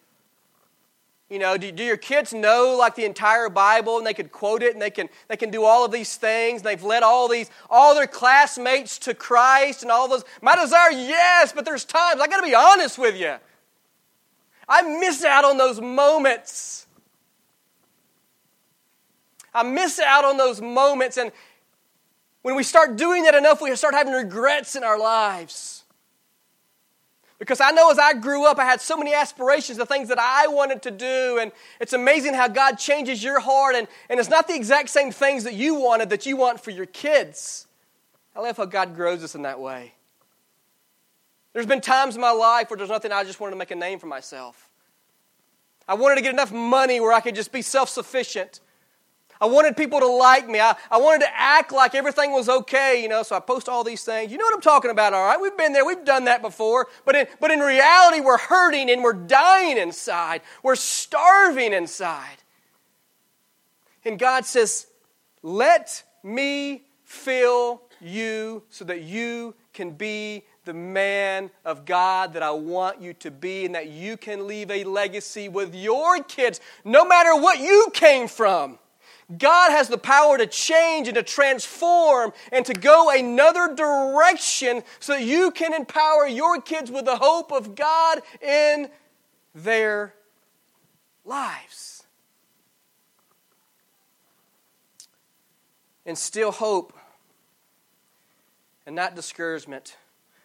You 1.28 1.38
know, 1.38 1.58
do, 1.58 1.70
do 1.70 1.84
your 1.84 1.98
kids 1.98 2.32
know 2.32 2.74
like 2.78 2.94
the 2.94 3.04
entire 3.04 3.50
Bible 3.50 3.98
and 3.98 4.06
they 4.06 4.14
could 4.14 4.32
quote 4.32 4.62
it 4.62 4.72
and 4.72 4.80
they 4.80 4.90
can, 4.90 5.10
they 5.28 5.36
can 5.36 5.50
do 5.50 5.62
all 5.64 5.84
of 5.84 5.92
these 5.92 6.16
things? 6.16 6.62
They've 6.62 6.82
led 6.82 7.02
all 7.02 7.28
these, 7.28 7.50
all 7.68 7.94
their 7.94 8.06
classmates 8.06 8.98
to 9.00 9.12
Christ 9.12 9.82
and 9.82 9.92
all 9.92 10.08
those. 10.08 10.24
My 10.40 10.56
desire, 10.56 10.90
yes, 10.90 11.52
but 11.52 11.66
there's 11.66 11.84
times, 11.84 12.20
I 12.20 12.28
got 12.28 12.38
to 12.38 12.46
be 12.46 12.54
honest 12.54 12.98
with 12.98 13.14
you. 13.14 13.34
I 14.66 14.82
miss 14.98 15.22
out 15.22 15.44
on 15.44 15.58
those 15.58 15.82
moments. 15.82 16.86
I 19.52 19.62
miss 19.64 19.98
out 19.98 20.24
on 20.24 20.38
those 20.38 20.62
moments. 20.62 21.18
And, 21.18 21.30
when 22.48 22.56
we 22.56 22.62
start 22.62 22.96
doing 22.96 23.24
that 23.24 23.34
enough, 23.34 23.60
we 23.60 23.76
start 23.76 23.92
having 23.92 24.14
regrets 24.14 24.74
in 24.74 24.82
our 24.82 24.98
lives. 24.98 25.84
Because 27.38 27.60
I 27.60 27.72
know 27.72 27.90
as 27.90 27.98
I 27.98 28.14
grew 28.14 28.46
up, 28.46 28.58
I 28.58 28.64
had 28.64 28.80
so 28.80 28.96
many 28.96 29.12
aspirations, 29.12 29.76
the 29.76 29.84
things 29.84 30.08
that 30.08 30.18
I 30.18 30.46
wanted 30.46 30.80
to 30.84 30.90
do, 30.90 31.36
and 31.38 31.52
it's 31.78 31.92
amazing 31.92 32.32
how 32.32 32.48
God 32.48 32.76
changes 32.78 33.22
your 33.22 33.38
heart, 33.38 33.74
and, 33.76 33.86
and 34.08 34.18
it's 34.18 34.30
not 34.30 34.48
the 34.48 34.54
exact 34.54 34.88
same 34.88 35.12
things 35.12 35.44
that 35.44 35.52
you 35.52 35.74
wanted 35.74 36.08
that 36.08 36.24
you 36.24 36.38
want 36.38 36.58
for 36.58 36.70
your 36.70 36.86
kids. 36.86 37.66
I 38.34 38.40
love 38.40 38.56
how 38.56 38.64
God 38.64 38.96
grows 38.96 39.22
us 39.22 39.34
in 39.34 39.42
that 39.42 39.60
way. 39.60 39.92
There's 41.52 41.66
been 41.66 41.82
times 41.82 42.14
in 42.14 42.22
my 42.22 42.30
life 42.30 42.70
where 42.70 42.78
there's 42.78 42.88
nothing 42.88 43.12
I 43.12 43.24
just 43.24 43.40
wanted 43.40 43.50
to 43.50 43.58
make 43.58 43.72
a 43.72 43.76
name 43.76 43.98
for 43.98 44.06
myself. 44.06 44.70
I 45.86 45.96
wanted 45.96 46.14
to 46.14 46.22
get 46.22 46.32
enough 46.32 46.50
money 46.50 46.98
where 46.98 47.12
I 47.12 47.20
could 47.20 47.34
just 47.34 47.52
be 47.52 47.60
self 47.60 47.90
sufficient. 47.90 48.60
I 49.40 49.46
wanted 49.46 49.76
people 49.76 50.00
to 50.00 50.06
like 50.06 50.48
me. 50.48 50.60
I, 50.60 50.76
I 50.90 50.98
wanted 50.98 51.26
to 51.26 51.30
act 51.34 51.72
like 51.72 51.94
everything 51.94 52.32
was 52.32 52.48
okay, 52.48 53.02
you 53.02 53.08
know, 53.08 53.22
so 53.22 53.36
I 53.36 53.40
post 53.40 53.68
all 53.68 53.84
these 53.84 54.04
things. 54.04 54.32
You 54.32 54.38
know 54.38 54.44
what 54.44 54.54
I'm 54.54 54.60
talking 54.60 54.90
about, 54.90 55.14
all 55.14 55.24
right? 55.24 55.40
We've 55.40 55.56
been 55.56 55.72
there, 55.72 55.84
we've 55.84 56.04
done 56.04 56.24
that 56.24 56.42
before. 56.42 56.88
But 57.04 57.14
in, 57.14 57.26
but 57.40 57.50
in 57.50 57.60
reality, 57.60 58.20
we're 58.20 58.38
hurting 58.38 58.90
and 58.90 59.02
we're 59.02 59.12
dying 59.12 59.78
inside. 59.78 60.42
We're 60.62 60.76
starving 60.76 61.72
inside. 61.72 62.38
And 64.04 64.18
God 64.18 64.44
says, 64.44 64.86
Let 65.42 66.02
me 66.22 66.82
fill 67.04 67.82
you 68.00 68.62
so 68.68 68.84
that 68.84 69.02
you 69.02 69.54
can 69.72 69.92
be 69.92 70.44
the 70.64 70.74
man 70.74 71.50
of 71.64 71.84
God 71.84 72.34
that 72.34 72.42
I 72.42 72.50
want 72.50 73.00
you 73.00 73.14
to 73.14 73.30
be, 73.30 73.64
and 73.64 73.74
that 73.74 73.88
you 73.88 74.18
can 74.18 74.46
leave 74.46 74.70
a 74.70 74.84
legacy 74.84 75.48
with 75.48 75.74
your 75.74 76.22
kids, 76.22 76.60
no 76.84 77.06
matter 77.06 77.34
what 77.34 77.58
you 77.58 77.88
came 77.94 78.28
from. 78.28 78.78
God 79.36 79.70
has 79.70 79.88
the 79.88 79.98
power 79.98 80.38
to 80.38 80.46
change 80.46 81.06
and 81.06 81.14
to 81.16 81.22
transform 81.22 82.32
and 82.50 82.64
to 82.64 82.72
go 82.72 83.10
another 83.10 83.74
direction 83.74 84.82
so 85.00 85.12
that 85.12 85.22
you 85.22 85.50
can 85.50 85.74
empower 85.74 86.26
your 86.26 86.60
kids 86.62 86.90
with 86.90 87.04
the 87.04 87.16
hope 87.16 87.52
of 87.52 87.74
God 87.74 88.22
in 88.40 88.88
their 89.54 90.14
lives. 91.26 92.04
Instill 96.06 96.52
hope 96.52 96.94
and 98.86 98.96
not 98.96 99.14
discouragement. 99.14 99.96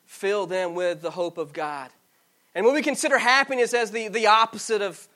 Fill 0.06 0.46
them 0.46 0.76
with 0.76 1.02
the 1.02 1.12
hope 1.12 1.38
of 1.38 1.54
God. 1.54 1.90
And 2.54 2.66
when 2.66 2.76
we 2.76 2.82
consider 2.82 3.18
happiness 3.18 3.74
as 3.74 3.92
the, 3.92 4.10
the 4.10 4.28
opposite 4.28 4.82
of 4.82 5.08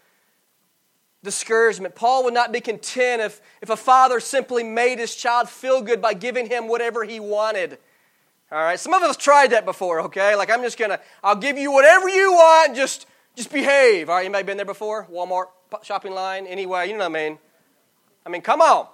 discouragement. 1.24 1.95
Paul 1.95 2.24
would 2.25 2.33
not 2.33 2.51
be 2.51 2.62
content 2.62 3.21
if, 3.21 3.41
if 3.62 3.69
a 3.69 3.77
father 3.77 4.19
simply 4.19 4.63
made 4.63 5.00
his 5.00 5.15
child 5.15 5.50
feel 5.50 5.81
good 5.81 6.01
by 6.01 6.13
giving 6.13 6.47
him 6.47 6.67
whatever 6.67 7.03
he 7.03 7.19
wanted. 7.19 7.77
All 8.51 8.59
right, 8.59 8.79
some 8.79 8.93
of 8.93 9.03
us 9.03 9.17
tried 9.17 9.51
that 9.51 9.65
before, 9.65 10.01
okay? 10.01 10.36
Like, 10.36 10.50
I'm 10.50 10.62
just 10.62 10.77
gonna, 10.77 11.00
I'll 11.21 11.36
give 11.36 11.57
you 11.57 11.71
whatever 11.71 12.07
you 12.07 12.31
want, 12.31 12.75
just, 12.75 13.05
just 13.36 13.51
behave. 13.51 14.09
All 14.09 14.15
right, 14.15 14.25
anybody 14.25 14.43
been 14.43 14.57
there 14.57 14.65
before? 14.65 15.05
Walmart 15.12 15.47
shopping 15.83 16.13
line? 16.13 16.47
Anyway, 16.47 16.88
you 16.88 16.93
know 16.93 17.09
what 17.09 17.19
I 17.19 17.29
mean? 17.29 17.39
I 18.25 18.29
mean, 18.29 18.41
come 18.41 18.62
on. 18.62 18.88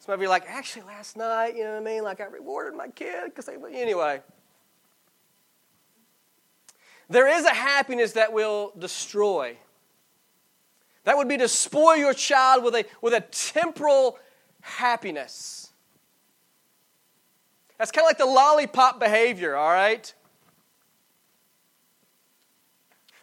Some 0.00 0.14
of 0.14 0.20
you 0.20 0.26
are 0.26 0.30
like, 0.30 0.44
actually, 0.48 0.86
last 0.86 1.16
night, 1.16 1.56
you 1.56 1.64
know 1.64 1.72
what 1.72 1.82
I 1.82 1.84
mean? 1.84 2.02
Like, 2.02 2.20
I 2.20 2.24
rewarded 2.24 2.76
my 2.76 2.88
kid 2.88 3.26
because 3.26 3.46
they, 3.46 3.54
anyway. 3.72 4.20
There 7.08 7.28
is 7.28 7.44
a 7.44 7.54
happiness 7.54 8.12
that 8.12 8.32
will 8.32 8.72
destroy. 8.76 9.56
That 11.06 11.16
would 11.16 11.28
be 11.28 11.36
to 11.36 11.46
spoil 11.48 11.96
your 11.96 12.14
child 12.14 12.64
with 12.64 12.74
a, 12.74 12.84
with 13.00 13.14
a 13.14 13.20
temporal 13.20 14.18
happiness. 14.60 15.70
That's 17.78 17.92
kind 17.92 18.04
of 18.04 18.08
like 18.08 18.18
the 18.18 18.26
lollipop 18.26 18.98
behavior, 18.98 19.54
all 19.54 19.70
right? 19.70 20.12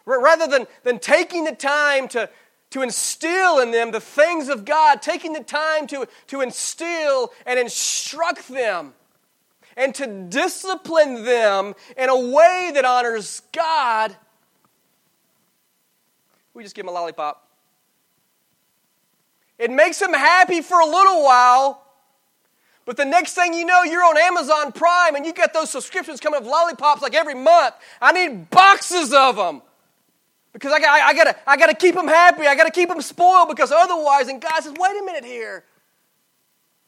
Rather 0.06 0.46
than, 0.46 0.66
than 0.82 0.98
taking 0.98 1.44
the 1.44 1.54
time 1.54 2.08
to, 2.08 2.30
to 2.70 2.80
instill 2.80 3.58
in 3.58 3.70
them 3.70 3.90
the 3.90 4.00
things 4.00 4.48
of 4.48 4.64
God, 4.64 5.02
taking 5.02 5.34
the 5.34 5.44
time 5.44 5.86
to, 5.88 6.08
to 6.28 6.40
instill 6.40 7.32
and 7.44 7.58
instruct 7.58 8.48
them 8.48 8.94
and 9.76 9.94
to 9.96 10.06
discipline 10.30 11.24
them 11.24 11.74
in 11.98 12.08
a 12.08 12.18
way 12.18 12.70
that 12.72 12.86
honors 12.86 13.42
God, 13.52 14.16
we 16.54 16.62
just 16.62 16.74
give 16.74 16.86
them 16.86 16.94
a 16.94 16.98
lollipop. 16.98 17.43
It 19.58 19.70
makes 19.70 19.98
them 19.98 20.12
happy 20.12 20.60
for 20.60 20.80
a 20.80 20.86
little 20.86 21.22
while, 21.22 21.84
but 22.84 22.96
the 22.96 23.04
next 23.04 23.34
thing 23.34 23.54
you 23.54 23.64
know, 23.64 23.82
you're 23.82 24.04
on 24.04 24.18
Amazon 24.18 24.72
Prime 24.72 25.14
and 25.14 25.24
you 25.24 25.32
get 25.32 25.54
those 25.54 25.70
subscriptions 25.70 26.20
coming 26.20 26.40
of 26.40 26.46
lollipops 26.46 27.02
like 27.02 27.14
every 27.14 27.34
month. 27.34 27.74
I 28.00 28.12
need 28.12 28.50
boxes 28.50 29.12
of 29.12 29.36
them. 29.36 29.62
Because 30.52 30.72
I, 30.72 30.76
I, 30.76 31.06
I, 31.08 31.14
gotta, 31.14 31.36
I 31.46 31.56
gotta 31.56 31.74
keep 31.74 31.94
them 31.94 32.06
happy. 32.06 32.46
I 32.46 32.54
gotta 32.54 32.70
keep 32.70 32.88
them 32.88 33.00
spoiled 33.00 33.48
because 33.48 33.72
otherwise, 33.72 34.28
and 34.28 34.40
God 34.40 34.60
says, 34.62 34.74
wait 34.78 35.00
a 35.00 35.04
minute 35.04 35.24
here. 35.24 35.64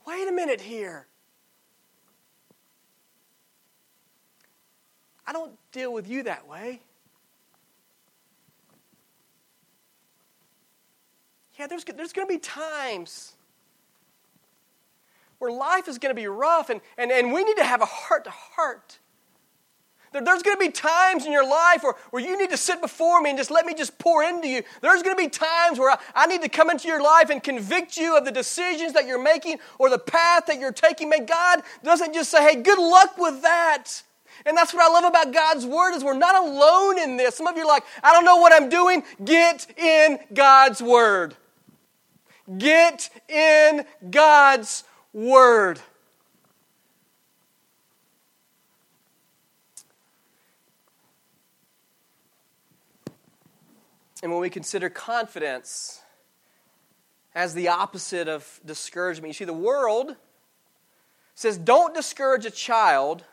Wait 0.06 0.28
a 0.28 0.32
minute 0.32 0.60
here. 0.60 1.06
I 5.26 5.32
don't 5.32 5.52
deal 5.72 5.92
with 5.92 6.08
you 6.08 6.22
that 6.24 6.46
way. 6.46 6.80
Yeah, 11.58 11.66
there's, 11.66 11.84
there's 11.84 12.12
going 12.12 12.28
to 12.28 12.32
be 12.32 12.38
times 12.38 13.32
where 15.38 15.50
life 15.50 15.88
is 15.88 15.98
going 15.98 16.14
to 16.14 16.20
be 16.20 16.26
rough, 16.26 16.70
and, 16.70 16.80
and, 16.96 17.10
and 17.10 17.32
we 17.32 17.44
need 17.44 17.56
to 17.56 17.64
have 17.64 17.82
a 17.82 17.86
heart 17.86 18.24
to 18.24 18.30
heart. 18.30 18.98
There's 20.12 20.42
going 20.42 20.56
to 20.56 20.64
be 20.64 20.70
times 20.70 21.26
in 21.26 21.32
your 21.32 21.46
life 21.46 21.82
where, 21.82 21.94
where 22.10 22.22
you 22.22 22.38
need 22.38 22.50
to 22.50 22.56
sit 22.56 22.80
before 22.80 23.20
me 23.20 23.30
and 23.30 23.38
just 23.38 23.50
let 23.50 23.66
me 23.66 23.74
just 23.74 23.98
pour 23.98 24.22
into 24.22 24.48
you. 24.48 24.62
There's 24.80 25.02
going 25.02 25.16
to 25.16 25.22
be 25.22 25.28
times 25.28 25.78
where 25.78 25.90
I, 25.90 25.98
I 26.14 26.26
need 26.26 26.40
to 26.42 26.48
come 26.48 26.70
into 26.70 26.88
your 26.88 27.02
life 27.02 27.28
and 27.28 27.42
convict 27.42 27.98
you 27.98 28.16
of 28.16 28.24
the 28.24 28.32
decisions 28.32 28.94
that 28.94 29.06
you're 29.06 29.22
making 29.22 29.58
or 29.78 29.90
the 29.90 29.98
path 29.98 30.46
that 30.46 30.58
you're 30.58 30.72
taking. 30.72 31.10
May 31.10 31.20
God 31.20 31.62
doesn't 31.84 32.14
just 32.14 32.30
say, 32.30 32.42
hey, 32.42 32.62
good 32.62 32.78
luck 32.78 33.18
with 33.18 33.42
that. 33.42 34.02
And 34.46 34.56
that's 34.56 34.72
what 34.72 34.82
I 34.82 34.92
love 34.92 35.04
about 35.04 35.34
God's 35.34 35.66
word 35.66 35.94
is 35.94 36.04
we're 36.04 36.16
not 36.16 36.36
alone 36.36 36.98
in 36.98 37.16
this. 37.16 37.36
Some 37.36 37.46
of 37.46 37.56
you 37.56 37.64
are 37.64 37.68
like, 37.68 37.84
I 38.02 38.12
don't 38.12 38.24
know 38.24 38.36
what 38.36 38.54
I'm 38.54 38.68
doing. 38.68 39.02
Get 39.24 39.66
in 39.78 40.18
God's 40.32 40.80
word. 40.80 41.36
Get 42.58 43.10
in 43.28 43.84
God's 44.10 44.84
word. 45.12 45.80
And 54.22 54.32
when 54.32 54.40
we 54.40 54.50
consider 54.50 54.88
confidence 54.88 56.00
as 57.34 57.54
the 57.54 57.68
opposite 57.68 58.28
of 58.28 58.60
discouragement, 58.64 59.28
you 59.28 59.34
see, 59.34 59.44
the 59.44 59.52
world 59.52 60.16
says, 61.34 61.58
don't 61.58 61.94
discourage 61.94 62.46
a 62.46 62.50
child 62.50 63.24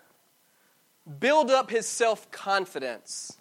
build 1.19 1.51
up 1.51 1.69
his 1.69 1.87
self 1.87 2.29
confidence. 2.31 3.37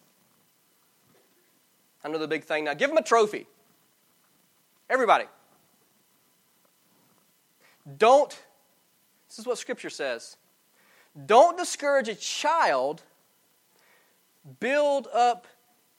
The 2.03 2.29
big 2.29 2.45
thing 2.45 2.65
now. 2.65 2.75
Give 2.75 2.91
him 2.91 2.97
a 2.97 3.03
trophy. 3.03 3.47
Everybody. 4.91 5.25
Don't, 7.99 8.31
this 9.29 9.39
is 9.39 9.47
what 9.47 9.59
Scripture 9.59 9.91
says. 9.91 10.37
Don't 11.27 11.59
discourage 11.59 12.09
a 12.09 12.15
child, 12.15 13.03
build 14.61 15.09
up 15.13 15.47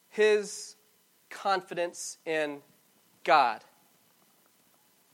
his 0.09 0.75
confidence 1.29 2.17
in 2.25 2.59
God. 3.23 3.63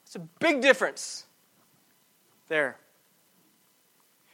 It's 0.04 0.16
a 0.16 0.20
big 0.20 0.62
difference 0.62 1.26
there. 2.48 2.78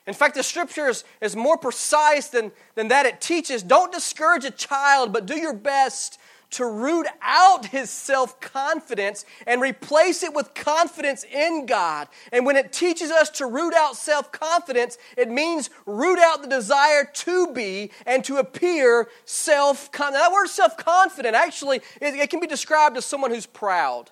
In 0.07 0.13
fact, 0.13 0.35
the 0.35 0.43
scripture 0.43 0.87
is, 0.87 1.03
is 1.19 1.35
more 1.35 1.57
precise 1.57 2.27
than, 2.27 2.51
than 2.75 2.89
that. 2.89 3.05
It 3.05 3.21
teaches 3.21 3.63
don't 3.63 3.91
discourage 3.91 4.45
a 4.45 4.51
child, 4.51 5.11
but 5.11 5.25
do 5.25 5.37
your 5.37 5.53
best 5.53 6.19
to 6.51 6.65
root 6.65 7.07
out 7.21 7.67
his 7.67 7.89
self 7.89 8.39
confidence 8.39 9.25
and 9.45 9.61
replace 9.61 10.23
it 10.23 10.33
with 10.33 10.53
confidence 10.53 11.23
in 11.23 11.65
God. 11.65 12.07
And 12.31 12.45
when 12.45 12.55
it 12.55 12.71
teaches 12.71 13.11
us 13.11 13.29
to 13.31 13.45
root 13.45 13.73
out 13.73 13.95
self 13.95 14.31
confidence, 14.31 14.97
it 15.17 15.29
means 15.29 15.69
root 15.85 16.19
out 16.19 16.41
the 16.41 16.47
desire 16.47 17.05
to 17.05 17.53
be 17.53 17.91
and 18.05 18.23
to 18.25 18.37
appear 18.37 19.07
self 19.25 19.91
confident. 19.91 20.23
That 20.23 20.31
word 20.31 20.47
self 20.47 20.77
confident 20.77 21.35
actually, 21.35 21.81
it, 22.01 22.29
can 22.29 22.39
be 22.39 22.47
described 22.47 22.97
as 22.97 23.05
someone 23.05 23.31
who's 23.31 23.45
proud. 23.45 24.11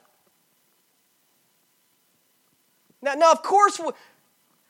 Now, 3.01 3.13
now 3.15 3.31
of 3.31 3.43
course, 3.43 3.79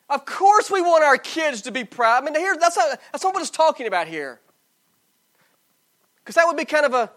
of 0.10 0.26
course, 0.26 0.70
we 0.70 0.82
want 0.82 1.04
our 1.04 1.18
kids 1.18 1.62
to 1.64 1.72
be 1.72 1.84
proud. 1.84 2.22
I 2.22 2.26
mean, 2.26 2.36
here, 2.36 2.56
that's 2.60 2.78
not, 2.78 3.00
that's 3.12 3.24
not 3.24 3.34
what 3.34 3.42
it's 3.42 3.50
talking 3.50 3.88
about 3.88 4.08
here. 4.08 4.40
Because 6.24 6.36
that 6.36 6.46
would 6.46 6.58
be 6.58 6.66
kind 6.66 6.86
of 6.86 6.94
a 6.94 7.12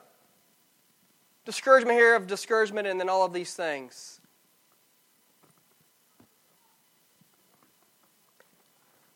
discouragement 1.47 1.97
here 1.97 2.15
of 2.15 2.27
discouragement 2.27 2.87
and 2.87 3.01
then 3.01 3.09
all 3.09 3.25
of 3.25 3.33
these 3.33 3.55
things. 3.55 4.21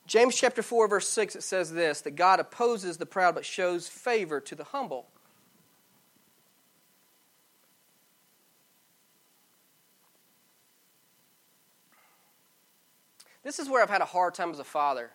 James 0.06 0.34
chapter 0.34 0.62
4, 0.62 0.88
verse 0.88 1.08
6, 1.08 1.36
it 1.36 1.42
says 1.42 1.72
this 1.72 2.00
that 2.00 2.12
God 2.12 2.40
opposes 2.40 2.96
the 2.96 3.06
proud 3.06 3.34
but 3.34 3.44
shows 3.44 3.86
favor 3.86 4.40
to 4.40 4.54
the 4.54 4.64
humble. 4.64 5.06
This 13.42 13.58
is 13.58 13.68
where 13.68 13.82
I've 13.82 13.90
had 13.90 14.02
a 14.02 14.06
hard 14.06 14.34
time 14.34 14.50
as 14.50 14.58
a 14.58 14.64
father. 14.64 15.10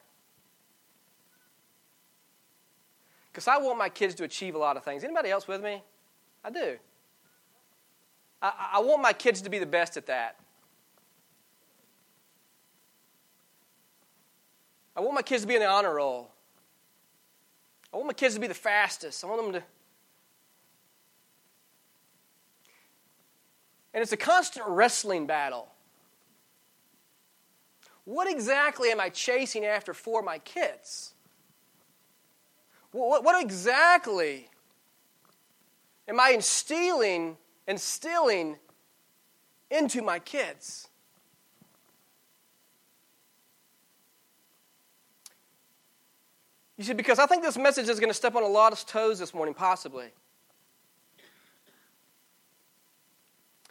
Because 3.32 3.48
I 3.48 3.58
want 3.58 3.78
my 3.78 3.90
kids 3.90 4.16
to 4.16 4.24
achieve 4.24 4.56
a 4.56 4.58
lot 4.58 4.78
of 4.78 4.84
things. 4.84 5.04
Anybody 5.04 5.30
else 5.30 5.48
with 5.48 5.62
me? 5.62 5.84
I 6.44 6.50
do. 6.50 6.78
I, 8.42 8.72
I 8.74 8.80
want 8.80 9.02
my 9.02 9.14
kids 9.14 9.42
to 9.42 9.50
be 9.50 9.60
the 9.60 9.66
best 9.66 9.98
at 9.98 10.08
that. 10.08 10.38
I 14.96 15.02
want 15.02 15.14
my 15.14 15.22
kids 15.22 15.42
to 15.42 15.48
be 15.48 15.56
in 15.56 15.62
the 15.62 15.68
honor 15.68 15.96
roll. 15.96 16.32
I 17.94 17.98
want 17.98 18.08
my 18.08 18.14
kids 18.14 18.36
to 18.36 18.42
be 18.42 18.48
the 18.48 18.54
fastest. 18.54 19.24
I 19.24 19.28
want 19.28 19.42
them 19.44 19.54
to. 19.54 19.64
And 23.94 24.02
it's 24.02 24.12
a 24.12 24.18
constant 24.18 24.68
wrestling 24.68 25.26
battle. 25.26 25.70
What 28.06 28.30
exactly 28.30 28.92
am 28.92 29.00
I 29.00 29.10
chasing 29.10 29.66
after 29.66 29.94
for 29.94 30.22
my 30.22 30.38
kids? 30.40 31.14
What, 32.92 33.24
what 33.24 33.42
exactly 33.42 34.50
am 36.08 36.20
I 36.20 36.30
instilling, 36.30 37.38
instilling 37.68 38.58
into 39.70 40.02
my 40.02 40.20
kids? 40.20 40.88
You 46.78 46.84
see, 46.84 46.94
because 46.94 47.20
I 47.20 47.26
think 47.26 47.42
this 47.42 47.58
message 47.58 47.88
is 47.88 48.00
going 48.00 48.10
to 48.10 48.16
step 48.16 48.36
on 48.36 48.44
a 48.44 48.48
lot 48.48 48.74
of 48.74 48.86
toes 48.86 49.20
this 49.20 49.34
morning, 49.34 49.54
possibly. 49.54 50.08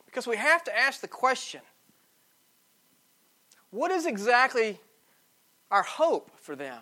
Because 0.06 0.26
we 0.26 0.36
have 0.36 0.64
to 0.64 0.76
ask 0.76 1.00
the 1.00 1.08
question 1.08 1.60
what 3.70 3.90
is 3.90 4.06
exactly 4.06 4.78
our 5.70 5.82
hope 5.82 6.30
for 6.40 6.54
them? 6.54 6.80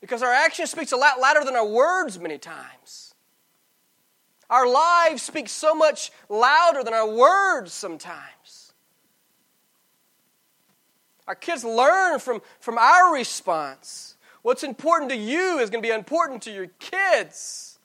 Because 0.00 0.22
our 0.22 0.32
action 0.32 0.66
speaks 0.66 0.92
a 0.92 0.96
lot 0.96 1.20
louder 1.20 1.44
than 1.44 1.54
our 1.54 1.66
words 1.66 2.18
many 2.18 2.38
times. 2.38 3.13
Our 4.50 4.68
lives 4.68 5.22
speak 5.22 5.48
so 5.48 5.74
much 5.74 6.12
louder 6.28 6.84
than 6.84 6.94
our 6.94 7.08
words 7.08 7.72
sometimes. 7.72 8.72
Our 11.26 11.34
kids 11.34 11.64
learn 11.64 12.18
from, 12.18 12.42
from 12.60 12.76
our 12.76 13.14
response. 13.14 14.16
What's 14.42 14.62
important 14.62 15.10
to 15.10 15.16
you 15.16 15.58
is 15.58 15.70
going 15.70 15.82
to 15.82 15.88
be 15.88 15.94
important 15.94 16.42
to 16.42 16.52
your 16.52 16.66
kids. 16.78 17.78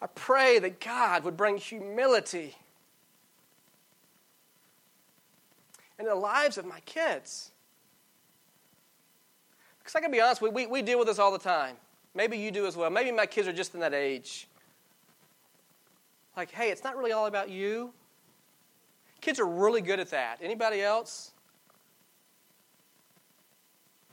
I 0.00 0.06
pray 0.06 0.58
that 0.58 0.80
God 0.80 1.24
would 1.24 1.36
bring 1.36 1.56
humility 1.56 2.56
into 5.98 6.10
the 6.10 6.16
lives 6.16 6.58
of 6.58 6.64
my 6.64 6.80
kids. 6.80 7.50
Because 9.88 10.00
I 10.00 10.02
can 10.02 10.10
be 10.10 10.20
honest, 10.20 10.42
we, 10.42 10.50
we, 10.50 10.66
we 10.66 10.82
deal 10.82 10.98
with 10.98 11.08
this 11.08 11.18
all 11.18 11.32
the 11.32 11.38
time. 11.38 11.74
Maybe 12.14 12.36
you 12.36 12.50
do 12.50 12.66
as 12.66 12.76
well. 12.76 12.90
Maybe 12.90 13.10
my 13.10 13.24
kids 13.24 13.48
are 13.48 13.54
just 13.54 13.72
in 13.72 13.80
that 13.80 13.94
age. 13.94 14.46
Like, 16.36 16.50
hey, 16.50 16.70
it's 16.70 16.84
not 16.84 16.94
really 16.94 17.12
all 17.12 17.24
about 17.24 17.48
you. 17.48 17.94
Kids 19.22 19.40
are 19.40 19.46
really 19.46 19.80
good 19.80 19.98
at 19.98 20.10
that. 20.10 20.40
Anybody 20.42 20.82
else? 20.82 21.30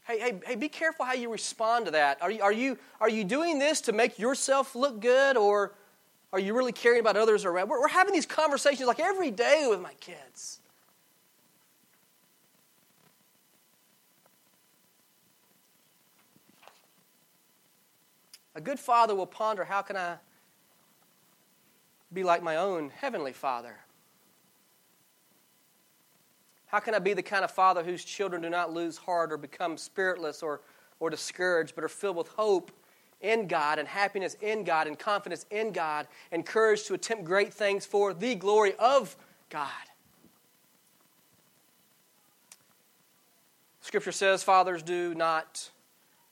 Hey, 0.08 0.18
hey, 0.18 0.40
hey, 0.46 0.56
be 0.56 0.70
careful 0.70 1.04
how 1.04 1.12
you 1.12 1.30
respond 1.30 1.84
to 1.88 1.92
that. 1.92 2.22
Are 2.22 2.32
you, 2.32 2.42
are, 2.42 2.54
you, 2.54 2.78
are 3.02 3.10
you 3.10 3.26
doing 3.26 3.60
this 3.60 3.82
to 3.82 3.92
make 3.92 4.18
yourself 4.18 4.76
look 4.76 5.02
good, 5.02 5.36
or 5.36 5.74
are 6.32 6.40
you 6.40 6.56
really 6.56 6.72
caring 6.72 7.02
about 7.02 7.18
others 7.18 7.44
around? 7.44 7.68
We're, 7.68 7.82
we're 7.82 7.90
having 7.90 8.14
these 8.14 8.26
conversations 8.26 8.88
like 8.88 9.02
every 9.02 9.30
day 9.30 9.68
with 9.70 9.82
my 9.82 9.94
kids. 10.00 10.62
A 18.56 18.62
good 18.62 18.80
father 18.80 19.14
will 19.14 19.26
ponder 19.26 19.66
how 19.66 19.82
can 19.82 19.98
I 19.98 20.16
be 22.14 22.24
like 22.24 22.42
my 22.42 22.56
own 22.56 22.90
heavenly 22.90 23.34
father? 23.34 23.76
How 26.68 26.80
can 26.80 26.96
I 26.96 27.00
be 27.00 27.14
the 27.14 27.22
kind 27.22 27.44
of 27.44 27.52
father 27.52 27.84
whose 27.84 28.04
children 28.04 28.42
do 28.42 28.50
not 28.50 28.74
lose 28.74 28.98
heart 28.98 29.32
or 29.32 29.38
become 29.38 29.78
spiritless 29.78 30.42
or, 30.42 30.62
or 31.00 31.10
discouraged, 31.10 31.76
but 31.76 31.84
are 31.84 31.90
filled 31.90 32.16
with 32.16 32.30
hope 32.30 32.72
in 33.22 33.48
God 33.48 33.78
and 33.78 33.88
happiness 33.88 34.36
in 34.42 34.64
God 34.64 34.88
and 34.88 34.98
confidence 34.98 35.46
in 35.52 35.72
God 35.72 36.08
and 36.32 36.46
courage 36.46 36.84
to 36.86 36.94
attempt 36.94 37.26
great 37.26 37.54
things 37.54 37.86
for 37.86 38.14
the 38.14 38.36
glory 38.36 38.74
of 38.80 39.16
God? 39.50 39.70
Scripture 43.82 44.12
says 44.12 44.44
fathers 44.44 44.82
do 44.82 45.14
not 45.14 45.70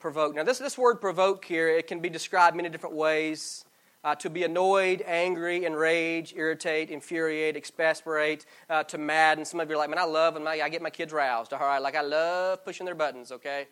provoke. 0.03 0.35
Now, 0.35 0.43
this, 0.43 0.57
this 0.57 0.77
word 0.77 0.95
provoke 0.95 1.45
here, 1.45 1.69
it 1.69 1.87
can 1.87 2.01
be 2.01 2.09
described 2.09 2.57
many 2.57 2.67
different 2.67 2.93
ways. 2.93 3.63
Uh, 4.03 4.13
to 4.13 4.29
be 4.29 4.43
annoyed, 4.43 5.01
angry, 5.07 5.63
enrage, 5.63 6.33
irritate, 6.35 6.89
infuriate, 6.89 7.55
exasperate, 7.55 8.45
uh, 8.69 8.83
to 8.83 8.97
madden. 8.97 9.45
Some 9.45 9.61
of 9.61 9.69
you 9.69 9.75
are 9.75 9.77
like, 9.77 9.89
man, 9.89 9.97
I 9.97 10.03
love 10.03 10.35
and 10.35 10.45
I 10.45 10.67
get 10.67 10.81
my 10.81 10.89
kids 10.89 11.13
roused. 11.13 11.53
All 11.53 11.59
right, 11.59 11.81
like 11.81 11.95
I 11.95 12.01
love 12.01 12.65
pushing 12.65 12.85
their 12.85 12.95
buttons. 12.95 13.31
Okay, 13.31 13.65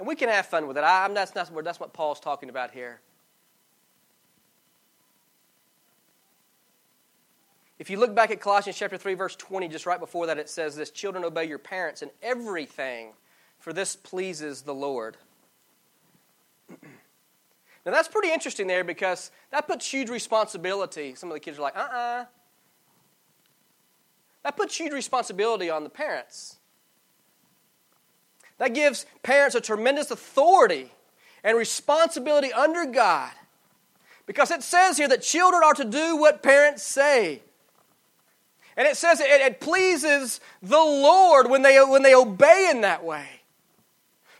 and 0.00 0.08
we 0.08 0.16
can 0.16 0.28
have 0.28 0.46
fun 0.46 0.66
with 0.66 0.76
it. 0.76 0.82
I, 0.82 1.04
am 1.04 1.14
that's 1.14 1.36
not 1.36 1.54
that's 1.62 1.78
what 1.78 1.92
Paul's 1.92 2.18
talking 2.18 2.48
about 2.48 2.72
here. 2.72 3.00
If 7.78 7.90
you 7.90 8.00
look 8.00 8.12
back 8.12 8.32
at 8.32 8.40
Colossians 8.40 8.76
chapter 8.76 8.98
3, 8.98 9.14
verse 9.14 9.36
20, 9.36 9.68
just 9.68 9.86
right 9.86 10.00
before 10.00 10.26
that, 10.26 10.38
it 10.38 10.48
says 10.48 10.74
this 10.74 10.90
Children, 10.90 11.24
obey 11.24 11.44
your 11.44 11.60
parents 11.60 12.02
in 12.02 12.10
everything 12.24 13.12
for 13.66 13.72
this 13.72 13.96
pleases 13.96 14.62
the 14.62 14.72
Lord. 14.72 15.16
now, 16.70 16.76
that's 17.84 18.06
pretty 18.06 18.32
interesting 18.32 18.68
there 18.68 18.84
because 18.84 19.32
that 19.50 19.66
puts 19.66 19.90
huge 19.90 20.08
responsibility. 20.08 21.16
Some 21.16 21.30
of 21.30 21.34
the 21.34 21.40
kids 21.40 21.58
are 21.58 21.62
like, 21.62 21.76
uh 21.76 21.80
uh-uh. 21.80 21.96
uh 21.96 22.24
That 24.44 24.56
puts 24.56 24.76
huge 24.76 24.92
responsibility 24.92 25.68
on 25.68 25.82
the 25.82 25.90
parents. 25.90 26.58
That 28.58 28.72
gives 28.72 29.04
parents 29.24 29.56
a 29.56 29.60
tremendous 29.60 30.12
authority 30.12 30.92
and 31.42 31.58
responsibility 31.58 32.52
under 32.52 32.86
God. 32.86 33.32
Because 34.26 34.52
it 34.52 34.62
says 34.62 34.96
here 34.96 35.08
that 35.08 35.22
children 35.22 35.64
are 35.64 35.74
to 35.74 35.84
do 35.84 36.16
what 36.16 36.40
parents 36.40 36.84
say. 36.84 37.42
And 38.76 38.86
it 38.86 38.96
says 38.96 39.18
it, 39.18 39.26
it 39.26 39.60
pleases 39.60 40.38
the 40.62 40.78
Lord 40.78 41.50
when 41.50 41.62
they, 41.62 41.80
when 41.80 42.04
they 42.04 42.14
obey 42.14 42.68
in 42.70 42.82
that 42.82 43.02
way. 43.02 43.35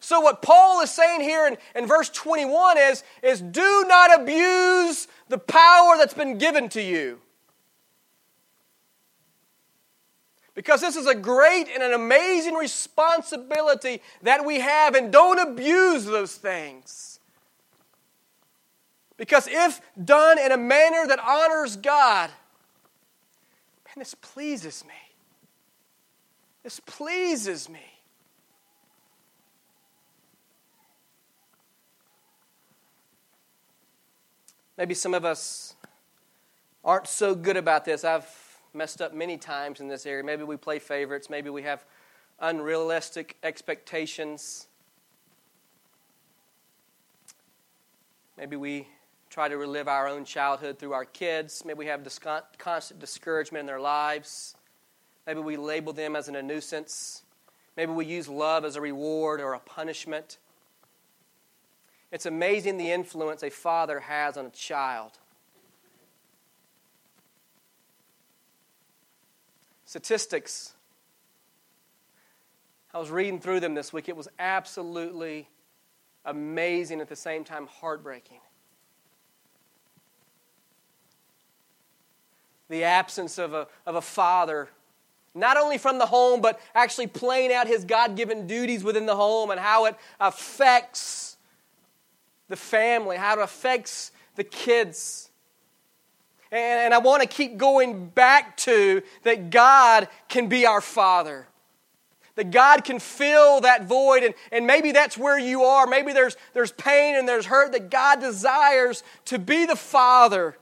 So, 0.06 0.20
what 0.20 0.40
Paul 0.40 0.82
is 0.82 0.92
saying 0.92 1.22
here 1.22 1.48
in, 1.48 1.58
in 1.74 1.88
verse 1.88 2.08
21 2.10 2.78
is, 2.78 3.02
is 3.24 3.40
do 3.40 3.84
not 3.88 4.20
abuse 4.20 5.08
the 5.28 5.36
power 5.36 5.96
that's 5.98 6.14
been 6.14 6.38
given 6.38 6.68
to 6.68 6.80
you. 6.80 7.18
Because 10.54 10.80
this 10.80 10.94
is 10.94 11.08
a 11.08 11.14
great 11.16 11.66
and 11.74 11.82
an 11.82 11.92
amazing 11.92 12.54
responsibility 12.54 14.00
that 14.22 14.46
we 14.46 14.60
have, 14.60 14.94
and 14.94 15.10
don't 15.10 15.40
abuse 15.40 16.04
those 16.04 16.36
things. 16.36 17.18
Because 19.16 19.48
if 19.48 19.80
done 20.04 20.38
in 20.38 20.52
a 20.52 20.56
manner 20.56 21.04
that 21.08 21.18
honors 21.18 21.74
God, 21.74 22.30
man, 23.84 23.96
this 23.96 24.14
pleases 24.14 24.84
me. 24.84 25.16
This 26.62 26.78
pleases 26.78 27.68
me. 27.68 27.95
Maybe 34.78 34.94
some 34.94 35.14
of 35.14 35.24
us 35.24 35.74
aren't 36.84 37.06
so 37.06 37.34
good 37.34 37.56
about 37.56 37.84
this. 37.84 38.04
I've 38.04 38.28
messed 38.74 39.00
up 39.00 39.14
many 39.14 39.38
times 39.38 39.80
in 39.80 39.88
this 39.88 40.04
area. 40.04 40.22
Maybe 40.22 40.44
we 40.44 40.56
play 40.56 40.78
favorites. 40.78 41.30
Maybe 41.30 41.48
we 41.48 41.62
have 41.62 41.84
unrealistic 42.40 43.36
expectations. 43.42 44.66
Maybe 48.36 48.56
we 48.56 48.86
try 49.30 49.48
to 49.48 49.56
relive 49.56 49.88
our 49.88 50.06
own 50.08 50.26
childhood 50.26 50.78
through 50.78 50.92
our 50.92 51.06
kids. 51.06 51.64
Maybe 51.64 51.78
we 51.78 51.86
have 51.86 52.06
constant 52.58 53.00
discouragement 53.00 53.60
in 53.60 53.66
their 53.66 53.80
lives. 53.80 54.56
Maybe 55.26 55.40
we 55.40 55.56
label 55.56 55.94
them 55.94 56.14
as 56.14 56.28
an, 56.28 56.36
a 56.36 56.42
nuisance. 56.42 57.22
Maybe 57.78 57.92
we 57.92 58.04
use 58.04 58.28
love 58.28 58.66
as 58.66 58.76
a 58.76 58.80
reward 58.80 59.40
or 59.40 59.54
a 59.54 59.58
punishment. 59.58 60.36
It's 62.16 62.24
amazing 62.24 62.78
the 62.78 62.92
influence 62.92 63.42
a 63.42 63.50
father 63.50 64.00
has 64.00 64.38
on 64.38 64.46
a 64.46 64.50
child. 64.50 65.12
Statistics. 69.84 70.72
I 72.94 72.98
was 72.98 73.10
reading 73.10 73.38
through 73.38 73.60
them 73.60 73.74
this 73.74 73.92
week. 73.92 74.08
It 74.08 74.16
was 74.16 74.28
absolutely 74.38 75.50
amazing 76.24 77.02
at 77.02 77.10
the 77.10 77.16
same 77.16 77.44
time 77.44 77.66
heartbreaking. 77.66 78.40
The 82.70 82.84
absence 82.84 83.36
of 83.36 83.52
a, 83.52 83.68
of 83.84 83.94
a 83.94 84.00
father, 84.00 84.70
not 85.34 85.58
only 85.58 85.76
from 85.76 85.98
the 85.98 86.06
home, 86.06 86.40
but 86.40 86.62
actually 86.74 87.08
playing 87.08 87.52
out 87.52 87.66
his 87.66 87.84
God 87.84 88.16
given 88.16 88.46
duties 88.46 88.82
within 88.82 89.04
the 89.04 89.16
home 89.16 89.50
and 89.50 89.60
how 89.60 89.84
it 89.84 89.96
affects 90.18 91.35
the 92.48 92.56
family, 92.56 93.16
how 93.16 93.38
it 93.38 93.42
affects 93.42 94.12
the 94.36 94.44
kids. 94.44 95.30
And, 96.52 96.94
I 96.94 96.98
want 96.98 97.22
to 97.22 97.28
keep 97.28 97.56
going 97.56 98.08
back 98.08 98.56
to 98.58 99.02
that 99.24 99.50
God 99.50 100.08
can 100.28 100.48
be 100.48 100.66
our 100.66 100.80
Father. 100.80 101.46
That 102.36 102.50
God 102.50 102.84
can 102.84 102.98
fill 102.98 103.62
that 103.62 103.86
void, 103.86 104.22
and, 104.22 104.34
and 104.52 104.66
maybe 104.66 104.92
that's 104.92 105.16
where 105.16 105.38
you 105.38 105.62
are. 105.62 105.86
Maybe 105.86 106.12
there's, 106.12 106.36
there's 106.52 106.70
pain 106.72 107.16
and 107.16 107.26
there's 107.26 107.46
hurt, 107.46 107.72
that 107.72 107.90
God 107.90 108.20
desires 108.20 109.02
to 109.26 109.38
be 109.38 109.66
the 109.66 109.76
Father 109.76 110.56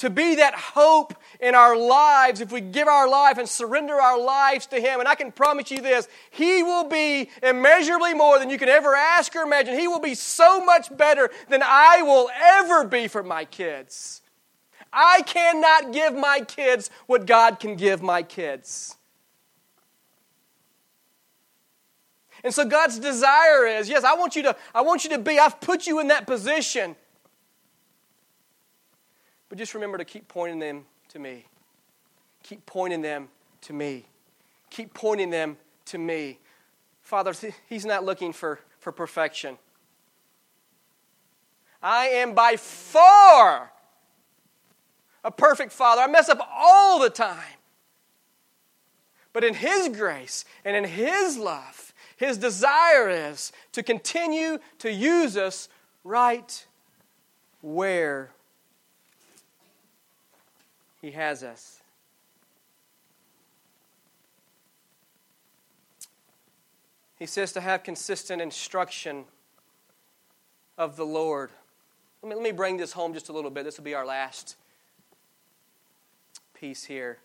to 0.00 0.10
be 0.10 0.36
that 0.36 0.54
hope 0.54 1.14
in 1.40 1.54
our 1.54 1.76
lives 1.76 2.40
if 2.40 2.50
we 2.50 2.60
give 2.60 2.88
our 2.88 3.08
life 3.08 3.38
and 3.38 3.48
surrender 3.48 3.94
our 3.94 4.20
lives 4.20 4.66
to 4.66 4.80
Him. 4.80 5.00
And 5.00 5.08
I 5.08 5.14
can 5.14 5.30
promise 5.30 5.70
you 5.70 5.80
this 5.80 6.08
He 6.30 6.62
will 6.62 6.88
be 6.88 7.30
immeasurably 7.42 8.14
more 8.14 8.38
than 8.38 8.50
you 8.50 8.58
can 8.58 8.68
ever 8.68 8.94
ask 8.94 9.34
or 9.36 9.42
imagine. 9.42 9.78
He 9.78 9.88
will 9.88 10.00
be 10.00 10.14
so 10.14 10.64
much 10.64 10.94
better 10.96 11.30
than 11.48 11.62
I 11.62 12.02
will 12.02 12.30
ever 12.34 12.84
be 12.84 13.08
for 13.08 13.22
my 13.22 13.44
kids. 13.44 14.22
I 14.92 15.22
cannot 15.22 15.92
give 15.92 16.14
my 16.14 16.40
kids 16.40 16.90
what 17.06 17.26
God 17.26 17.60
can 17.60 17.76
give 17.76 18.02
my 18.02 18.22
kids. 18.22 18.96
And 22.42 22.54
so 22.54 22.64
God's 22.64 22.98
desire 22.98 23.66
is, 23.66 23.88
yes, 23.88 24.02
I 24.02 24.14
want 24.14 24.34
you 24.34 24.42
to 24.44 24.56
I 24.74 24.80
want 24.80 25.04
you 25.04 25.10
to 25.10 25.18
be 25.18 25.38
I've 25.38 25.60
put 25.60 25.86
you 25.86 26.00
in 26.00 26.08
that 26.08 26.26
position. 26.26 26.96
But 29.50 29.58
just 29.58 29.74
remember 29.74 29.98
to 29.98 30.04
keep 30.04 30.28
pointing 30.28 30.60
them 30.60 30.86
to 31.08 31.18
me. 31.18 31.44
Keep 32.44 32.64
pointing 32.64 33.02
them 33.02 33.28
to 33.62 33.74
me. 33.74 34.06
Keep 34.70 34.94
pointing 34.94 35.28
them 35.28 35.58
to 35.86 35.98
me. 35.98 36.38
Father, 37.02 37.34
He's 37.68 37.84
not 37.84 38.04
looking 38.04 38.32
for, 38.32 38.60
for 38.78 38.92
perfection. 38.92 39.58
I 41.82 42.06
am 42.06 42.34
by 42.34 42.56
far 42.56 43.72
a 45.24 45.30
perfect 45.30 45.72
father. 45.72 46.02
I 46.02 46.06
mess 46.06 46.28
up 46.28 46.46
all 46.50 47.00
the 47.00 47.10
time. 47.10 47.58
But 49.32 49.44
in 49.44 49.54
His 49.54 49.88
grace 49.88 50.44
and 50.64 50.76
in 50.76 50.84
His 50.84 51.36
love, 51.36 51.92
His 52.16 52.38
desire 52.38 53.08
is 53.08 53.50
to 53.72 53.82
continue 53.82 54.58
to 54.78 54.92
use 54.92 55.36
us 55.36 55.68
right 56.04 56.66
where 57.62 58.30
He 61.00 61.12
has 61.12 61.42
us. 61.42 61.80
He 67.18 67.26
says 67.26 67.52
to 67.52 67.60
have 67.60 67.82
consistent 67.82 68.40
instruction 68.40 69.24
of 70.78 70.96
the 70.96 71.04
Lord. 71.04 71.50
Let 72.22 72.30
me, 72.30 72.34
let 72.34 72.42
me 72.42 72.52
bring 72.52 72.78
this 72.78 72.92
home 72.92 73.12
just 73.12 73.28
a 73.28 73.32
little 73.32 73.50
bit. 73.50 73.64
This 73.64 73.76
will 73.76 73.84
be 73.84 73.94
our 73.94 74.06
last 74.06 74.56
piece 76.54 76.84
here. 76.84 77.18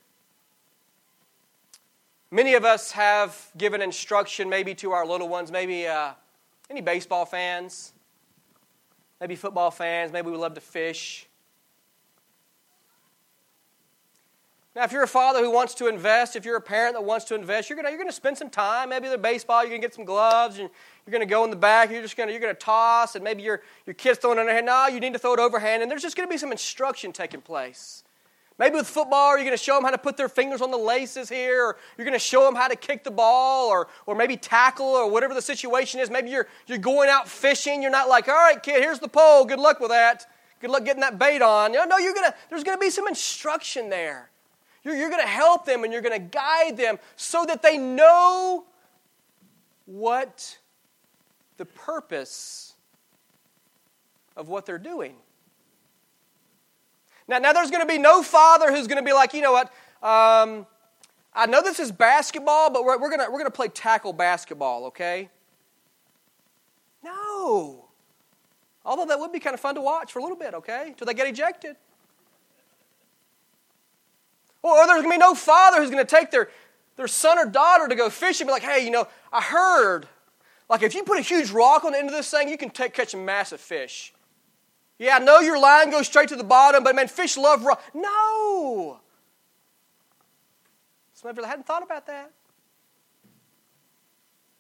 Many 2.32 2.56
of 2.56 2.66
us 2.66 2.92
have 2.92 3.50
given 3.58 3.82
instruction 3.82 4.50
maybe 4.50 4.76
to 4.76 4.92
our 4.92 5.06
little 5.06 5.30
ones, 5.30 5.52
maybe 5.52 5.88
uh, 5.88 6.12
any 6.70 6.82
baseball 6.82 7.26
fans, 7.26 7.94
maybe 9.22 9.36
football 9.36 9.72
fans, 9.72 10.12
maybe 10.12 10.30
we 10.30 10.38
love 10.38 10.54
to 10.56 10.62
fish. 10.62 11.28
Now, 14.76 14.84
if 14.84 14.92
you're 14.92 15.04
a 15.04 15.08
father 15.08 15.40
who 15.40 15.52
wants 15.52 15.74
to 15.76 15.88
invest, 15.88 16.36
if 16.36 16.44
you're 16.44 16.58
a 16.58 16.62
parent 16.62 16.96
that 16.96 17.02
wants 17.02 17.26
to 17.26 17.36
invest, 17.36 17.70
you're 17.70 17.78
gonna 17.78 17.90
you're 17.90 17.98
gonna 17.98 18.12
spend 18.12 18.38
some 18.38 18.50
time. 18.50 18.90
Maybe 18.90 19.08
the 19.08 19.18
baseball, 19.18 19.64
you're 19.64 19.72
to 19.72 19.80
get 19.80 19.94
some 19.94 20.04
gloves, 20.04 20.60
and 20.60 20.70
you're 21.08 21.12
to 21.22 21.26
go 21.26 21.46
in 21.46 21.50
the 21.50 21.56
back. 21.56 21.90
You're 21.90 22.02
just 22.02 22.18
to 22.18 22.30
you're 22.30 22.42
to 22.42 22.54
toss, 22.54 23.16
and 23.16 23.24
maybe 23.24 23.42
your 23.42 23.62
your 23.86 23.94
kid's 23.94 24.20
throwing 24.20 24.38
it 24.38 24.42
underhand. 24.42 24.66
No, 24.66 24.88
you 24.88 25.00
need 25.00 25.14
to 25.14 25.20
throw 25.20 25.34
it 25.34 25.40
overhand, 25.40 25.82
and 25.82 25.90
there's 25.90 26.02
just 26.02 26.18
to 26.28 26.28
be 26.28 26.38
some 26.38 26.52
instruction 26.52 27.14
taking 27.14 27.40
place. 27.40 28.04
Maybe 28.58 28.76
with 28.76 28.88
football, 28.88 29.36
you're 29.38 29.44
to 29.58 29.64
show 29.64 29.76
them 29.76 29.84
how 29.84 29.92
to 29.92 29.98
put 29.98 30.16
their 30.18 30.30
fingers 30.30 30.62
on 30.62 30.72
the 30.72 30.78
laces 30.78 31.28
here, 31.28 31.62
or 31.62 31.78
you're 31.98 32.06
to 32.14 32.20
show 32.20 32.44
them 32.44 32.56
how 32.56 32.68
to 32.68 32.76
kick 32.76 33.04
the 33.04 33.12
ball, 33.12 33.68
or, 33.70 33.88
or 34.06 34.16
maybe 34.16 34.38
tackle, 34.38 34.86
or 34.86 35.10
whatever 35.10 35.34
the 35.34 35.42
situation 35.42 36.00
is. 36.00 36.10
Maybe 36.10 36.30
you're, 36.30 36.48
you're 36.66 36.78
going 36.78 37.10
out 37.10 37.28
fishing. 37.28 37.82
You're 37.82 37.92
not 37.92 38.08
like, 38.08 38.30
all 38.30 38.36
right, 38.36 38.62
kid, 38.64 38.82
here's 38.82 39.00
the 39.00 39.10
pole. 39.10 39.44
Good 39.44 39.60
luck 39.60 39.82
with 39.82 39.90
that. 39.90 40.26
Good 40.62 40.70
luck 40.70 40.86
getting 40.86 41.02
that 41.02 41.20
bait 41.20 41.42
on. 41.42 41.74
You 41.74 41.86
no, 41.86 41.98
you're 41.98 42.14
gonna, 42.14 42.34
there's 42.50 42.64
to 42.78 42.82
be 42.82 42.90
some 42.90 43.10
instruction 43.10 43.90
there. 43.90 44.30
You're, 44.86 44.96
you're 44.96 45.10
going 45.10 45.22
to 45.22 45.28
help 45.28 45.66
them 45.66 45.84
and 45.84 45.92
you're 45.92 46.04
going 46.04 46.20
to 46.20 46.28
guide 46.28 46.78
them 46.78 47.00
so 47.18 47.44
that 47.46 47.62
they 47.62 47.78
know 47.78 48.66
what 49.86 50.58
the 51.58 51.66
purpose 51.66 52.76
of 54.38 54.48
what 54.48 54.66
they're 54.66 54.78
doing. 54.78 55.16
Now, 57.28 57.40
now 57.40 57.52
there's 57.52 57.72
going 57.72 57.86
to 57.86 57.92
be 57.92 57.98
no 57.98 58.22
father 58.22 58.72
who's 58.72 58.88
going 58.88 59.04
to 59.04 59.06
be 59.06 59.14
like, 59.14 59.34
you 59.34 59.42
know 59.42 59.52
what? 59.52 59.68
Um, 60.04 60.68
I 61.34 61.48
know 61.48 61.64
this 61.64 61.80
is 61.80 61.92
basketball, 61.92 62.70
but 62.70 62.86
we're, 62.86 63.00
we're 63.00 63.10
going 63.10 63.32
we're 63.32 63.44
to 63.44 63.52
play 63.52 63.68
tackle 63.68 64.14
basketball, 64.14 64.86
okay? 64.86 65.30
No. 67.04 67.86
Although 68.86 69.06
that 69.08 69.20
would 69.20 69.32
be 69.32 69.40
kind 69.40 69.56
of 69.56 69.60
fun 69.60 69.74
to 69.76 69.82
watch 69.82 70.12
for 70.12 70.20
a 70.20 70.22
little 70.22 70.38
bit, 70.38 70.54
okay? 70.54 70.90
Until 70.90 71.08
they 71.08 71.16
get 71.16 71.28
ejected. 71.28 71.76
Or 74.66 74.88
there's 74.88 75.04
going 75.04 75.04
to 75.04 75.10
be 75.12 75.18
no 75.20 75.36
father 75.36 75.78
who's 75.78 75.92
going 75.92 76.04
to 76.04 76.10
take 76.10 76.32
their, 76.32 76.50
their 76.96 77.08
son 77.08 77.38
or 77.38 77.46
daughter 77.46 77.88
to 77.88 77.94
go 77.94 78.10
fishing 78.10 78.48
be 78.48 78.52
like, 78.52 78.64
hey, 78.64 78.84
you 78.84 78.90
know, 78.90 79.08
I 79.32 79.40
heard, 79.40 80.08
like 80.68 80.82
if 80.82 80.96
you 80.96 81.04
put 81.04 81.20
a 81.20 81.22
huge 81.22 81.52
rock 81.52 81.86
on 81.86 81.92
the 81.92 82.00
end 82.00 82.10
of 82.10 82.16
this 82.16 82.32
thing, 82.32 82.50
you 82.50 82.58
can 82.58 82.72
take, 82.72 82.92
catch 82.92 83.14
a 83.14 83.18
massive 83.18 83.62
fish. 83.62 84.12
Yeah, 84.98 85.18
I 85.18 85.20
know 85.20 85.40
your 85.40 85.60
line 85.60 85.92
goes 85.92 86.08
straight 86.08 86.30
to 86.30 86.36
the 86.36 86.44
bottom, 86.44 86.84
but 86.84 86.96
man, 86.96 87.08
fish 87.08 87.38
love 87.38 87.64
rock. 87.64 87.80
No! 87.94 89.00
Some 91.14 91.30
of 91.30 91.38
you 91.38 91.44
hadn't 91.44 91.68
thought 91.68 91.84
about 91.84 92.08
that. 92.08 92.32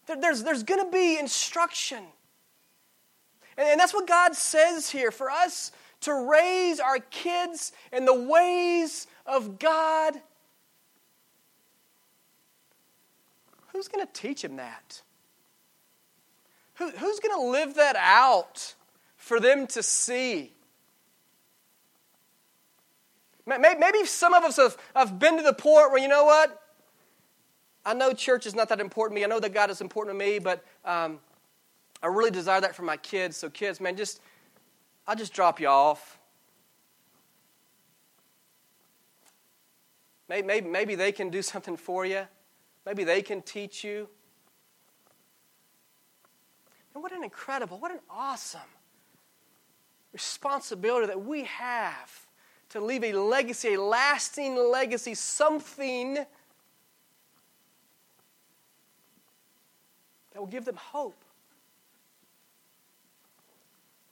There, 0.06 0.22
there's 0.22 0.44
there's 0.44 0.62
going 0.62 0.86
to 0.86 0.91
be 0.91 1.18
instruction. 1.18 2.04
And, 3.58 3.70
and 3.70 3.80
that's 3.80 3.94
what 3.94 4.06
God 4.06 4.36
says 4.36 4.88
here 4.88 5.10
for 5.10 5.32
us 5.32 5.72
to 6.02 6.30
raise 6.30 6.80
our 6.80 7.00
kids 7.00 7.72
in 7.91 8.06
the 8.06 8.13
ways 8.13 9.08
of 9.26 9.60
God. 9.60 10.16
Who's 13.74 13.88
going 13.88 14.06
to 14.06 14.14
teach 14.14 14.44
him 14.44 14.56
that? 14.58 15.02
Who, 16.76 16.90
who's 16.90 17.20
going 17.20 17.36
to 17.36 17.52
live 17.52 17.76
that 17.76 17.96
out 17.98 18.76
for 19.18 19.40
them 19.40 19.68
to 19.68 19.84
see? 19.84 20.52
Maybe 23.46 24.06
some 24.06 24.34
of 24.34 24.44
us 24.44 24.58
have, 24.58 24.76
have 24.96 25.20
been 25.20 25.38
to 25.38 25.44
the 25.44 25.54
point 25.54 25.92
where, 25.92 26.00
you 26.00 26.08
know 26.08 26.26
what? 26.26 26.62
I 27.86 27.94
know 27.94 28.14
church 28.14 28.48
is 28.48 28.56
not 28.56 28.70
that 28.70 28.80
important 28.80 29.16
to 29.16 29.22
me. 29.22 29.24
I 29.24 29.28
know 29.28 29.40
that 29.40 29.54
God 29.54 29.70
is 29.70 29.82
important 29.82 30.18
to 30.18 30.26
me, 30.26 30.40
but 30.40 30.66
um, 30.84 31.20
I 32.02 32.08
really 32.08 32.32
desire 32.32 32.60
that 32.62 32.76
for 32.76 32.82
my 32.82 32.98
kids. 32.98 33.38
So, 33.38 33.50
kids, 33.50 33.80
man, 33.80 33.96
just 33.96 34.20
I'll 35.08 35.16
just 35.16 35.34
drop 35.34 35.60
you 35.60 35.68
off. 35.68 36.20
Maybe, 40.28 40.62
maybe, 40.62 40.96
they 40.96 41.12
can 41.12 41.30
do 41.30 41.42
something 41.54 41.78
for 41.78 42.06
you. 42.06 42.28
Maybe 42.86 43.04
they 43.04 43.22
can 43.22 43.42
teach 43.42 43.84
you. 43.84 44.08
And 46.94 47.04
what 47.04 47.12
an 47.12 47.24
incredible, 47.24 47.78
what 47.80 47.92
an 47.92 48.00
awesome 48.10 48.62
responsibility 50.14 51.08
that 51.08 51.22
we 51.22 51.44
have 51.44 52.26
to 52.70 52.80
leave 52.80 53.04
a 53.04 53.12
legacy, 53.12 53.74
a 53.74 53.82
lasting 53.82 54.56
legacy, 54.56 55.14
something 55.14 56.14
that 56.14 56.28
will 60.38 60.48
give 60.48 60.64
them 60.64 60.78
hope 60.78 61.25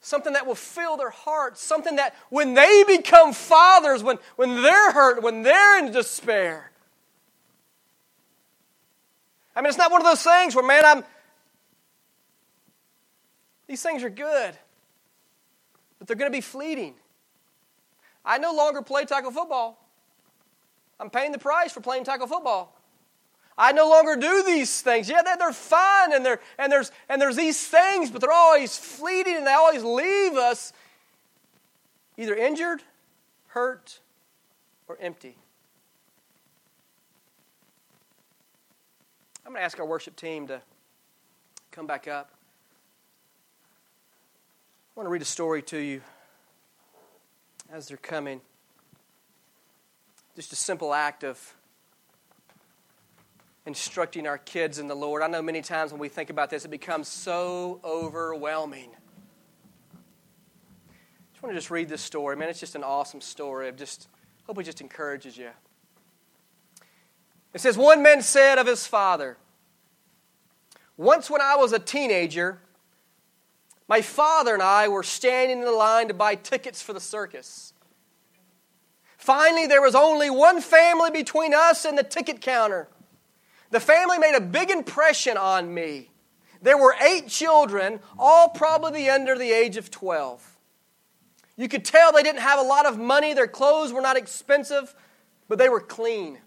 something 0.03 0.33
that 0.33 0.45
will 0.45 0.53
fill 0.53 0.97
their 0.97 1.09
hearts, 1.09 1.61
something 1.61 1.95
that 1.95 2.13
when 2.29 2.53
they 2.53 2.83
become 2.85 3.33
fathers, 3.33 4.03
when, 4.03 4.19
when 4.35 4.61
they're 4.61 4.91
hurt, 4.91 5.23
when 5.23 5.43
they're 5.43 5.79
in 5.79 5.91
despair. 5.91 6.71
I 9.55 9.61
mean, 9.61 9.69
it's 9.69 9.77
not 9.77 9.91
one 9.91 10.01
of 10.01 10.05
those 10.05 10.21
things 10.21 10.55
where, 10.55 10.65
man, 10.65 10.83
I'm. 10.85 11.03
These 13.67 13.81
things 13.81 14.03
are 14.03 14.09
good, 14.09 14.53
but 15.97 16.07
they're 16.07 16.17
going 16.17 16.29
to 16.29 16.35
be 16.35 16.41
fleeting. 16.41 16.95
I 18.25 18.37
no 18.39 18.53
longer 18.53 18.81
play 18.81 19.05
tackle 19.05 19.31
football. 19.31 19.79
I'm 20.99 21.09
paying 21.09 21.31
the 21.31 21.39
price 21.39 21.71
for 21.71 21.79
playing 21.79 22.03
tackle 22.03 22.27
football. 22.27 22.77
I 23.57 23.71
no 23.71 23.87
longer 23.87 24.15
do 24.15 24.43
these 24.43 24.81
things. 24.81 25.09
Yeah, 25.09 25.21
they're 25.21 25.53
fun 25.53 26.13
and, 26.13 26.25
they're, 26.25 26.39
and, 26.57 26.71
there's, 26.71 26.91
and 27.07 27.21
there's 27.21 27.35
these 27.35 27.65
things, 27.67 28.09
but 28.09 28.21
they're 28.21 28.31
always 28.31 28.77
fleeting 28.77 29.37
and 29.37 29.47
they 29.47 29.53
always 29.53 29.83
leave 29.83 30.33
us 30.33 30.73
either 32.17 32.35
injured, 32.35 32.81
hurt, 33.47 33.99
or 34.87 34.97
empty. 34.99 35.35
I'm 39.45 39.51
going 39.51 39.61
to 39.61 39.65
ask 39.65 39.79
our 39.79 39.85
worship 39.85 40.15
team 40.15 40.47
to 40.47 40.61
come 41.71 41.85
back 41.85 42.07
up. 42.07 42.31
I 44.95 44.99
want 44.99 45.07
to 45.07 45.11
read 45.11 45.21
a 45.21 45.25
story 45.25 45.61
to 45.63 45.77
you 45.77 46.01
as 47.71 47.87
they're 47.87 47.97
coming. 47.97 48.41
Just 50.35 50.53
a 50.53 50.55
simple 50.55 50.93
act 50.93 51.23
of 51.23 51.53
instructing 53.65 54.27
our 54.27 54.37
kids 54.37 54.79
in 54.79 54.87
the 54.87 54.95
Lord. 54.95 55.21
I 55.21 55.27
know 55.27 55.41
many 55.41 55.61
times 55.61 55.91
when 55.91 55.99
we 55.99 56.09
think 56.09 56.29
about 56.29 56.49
this, 56.49 56.65
it 56.65 56.71
becomes 56.71 57.07
so 57.07 57.79
overwhelming. 57.83 58.89
I 59.93 61.33
just 61.33 61.43
want 61.43 61.53
to 61.53 61.57
just 61.57 61.71
read 61.71 61.89
this 61.89 62.01
story. 62.01 62.35
Man, 62.35 62.49
it's 62.49 62.59
just 62.59 62.75
an 62.75 62.83
awesome 62.83 63.21
story. 63.21 63.67
I 63.67 63.71
just 63.71 64.09
hope 64.45 64.57
it 64.59 64.63
just 64.63 64.81
encourages 64.81 65.37
you. 65.37 65.49
It 67.53 67.61
says, 67.61 67.77
One 67.77 68.03
man 68.03 68.21
said 68.21 68.57
of 68.57 68.67
his 68.67 68.85
father, 68.85 69.37
Once 70.97 71.29
when 71.29 71.41
I 71.41 71.55
was 71.55 71.71
a 71.71 71.79
teenager, 71.79 72.59
my 73.87 74.01
father 74.01 74.53
and 74.53 74.63
I 74.63 74.87
were 74.87 75.03
standing 75.03 75.59
in 75.59 75.65
the 75.65 75.71
line 75.71 76.07
to 76.07 76.13
buy 76.13 76.35
tickets 76.35 76.81
for 76.81 76.93
the 76.93 76.99
circus. 76.99 77.73
Finally, 79.17 79.67
there 79.67 79.81
was 79.81 79.95
only 79.95 80.29
one 80.29 80.59
family 80.59 81.09
between 81.09 81.53
us 81.53 81.85
and 81.85 81.97
the 81.97 82.03
ticket 82.03 82.41
counter. 82.41 82.89
The 83.73 83.79
family 83.79 84.19
made 84.19 84.35
a 84.35 84.39
big 84.39 84.69
impression 84.69 85.35
on 85.35 85.73
me. 85.73 86.11
There 86.61 86.77
were 86.77 86.95
eight 87.01 87.27
children, 87.27 88.01
all 88.19 88.49
probably 88.49 89.09
under 89.09 89.35
the 89.35 89.51
age 89.51 89.77
of 89.77 89.89
12. 89.89 90.59
You 91.57 91.67
could 91.67 91.83
tell 91.83 92.11
they 92.11 92.21
didn't 92.21 92.41
have 92.41 92.59
a 92.59 92.63
lot 92.63 92.85
of 92.85 92.99
money, 92.99 93.33
their 93.33 93.47
clothes 93.47 93.91
were 93.91 93.99
not 93.99 94.15
expensive, 94.15 94.93
but 95.47 95.57
they 95.57 95.69
were 95.69 95.79
clean. 95.79 96.37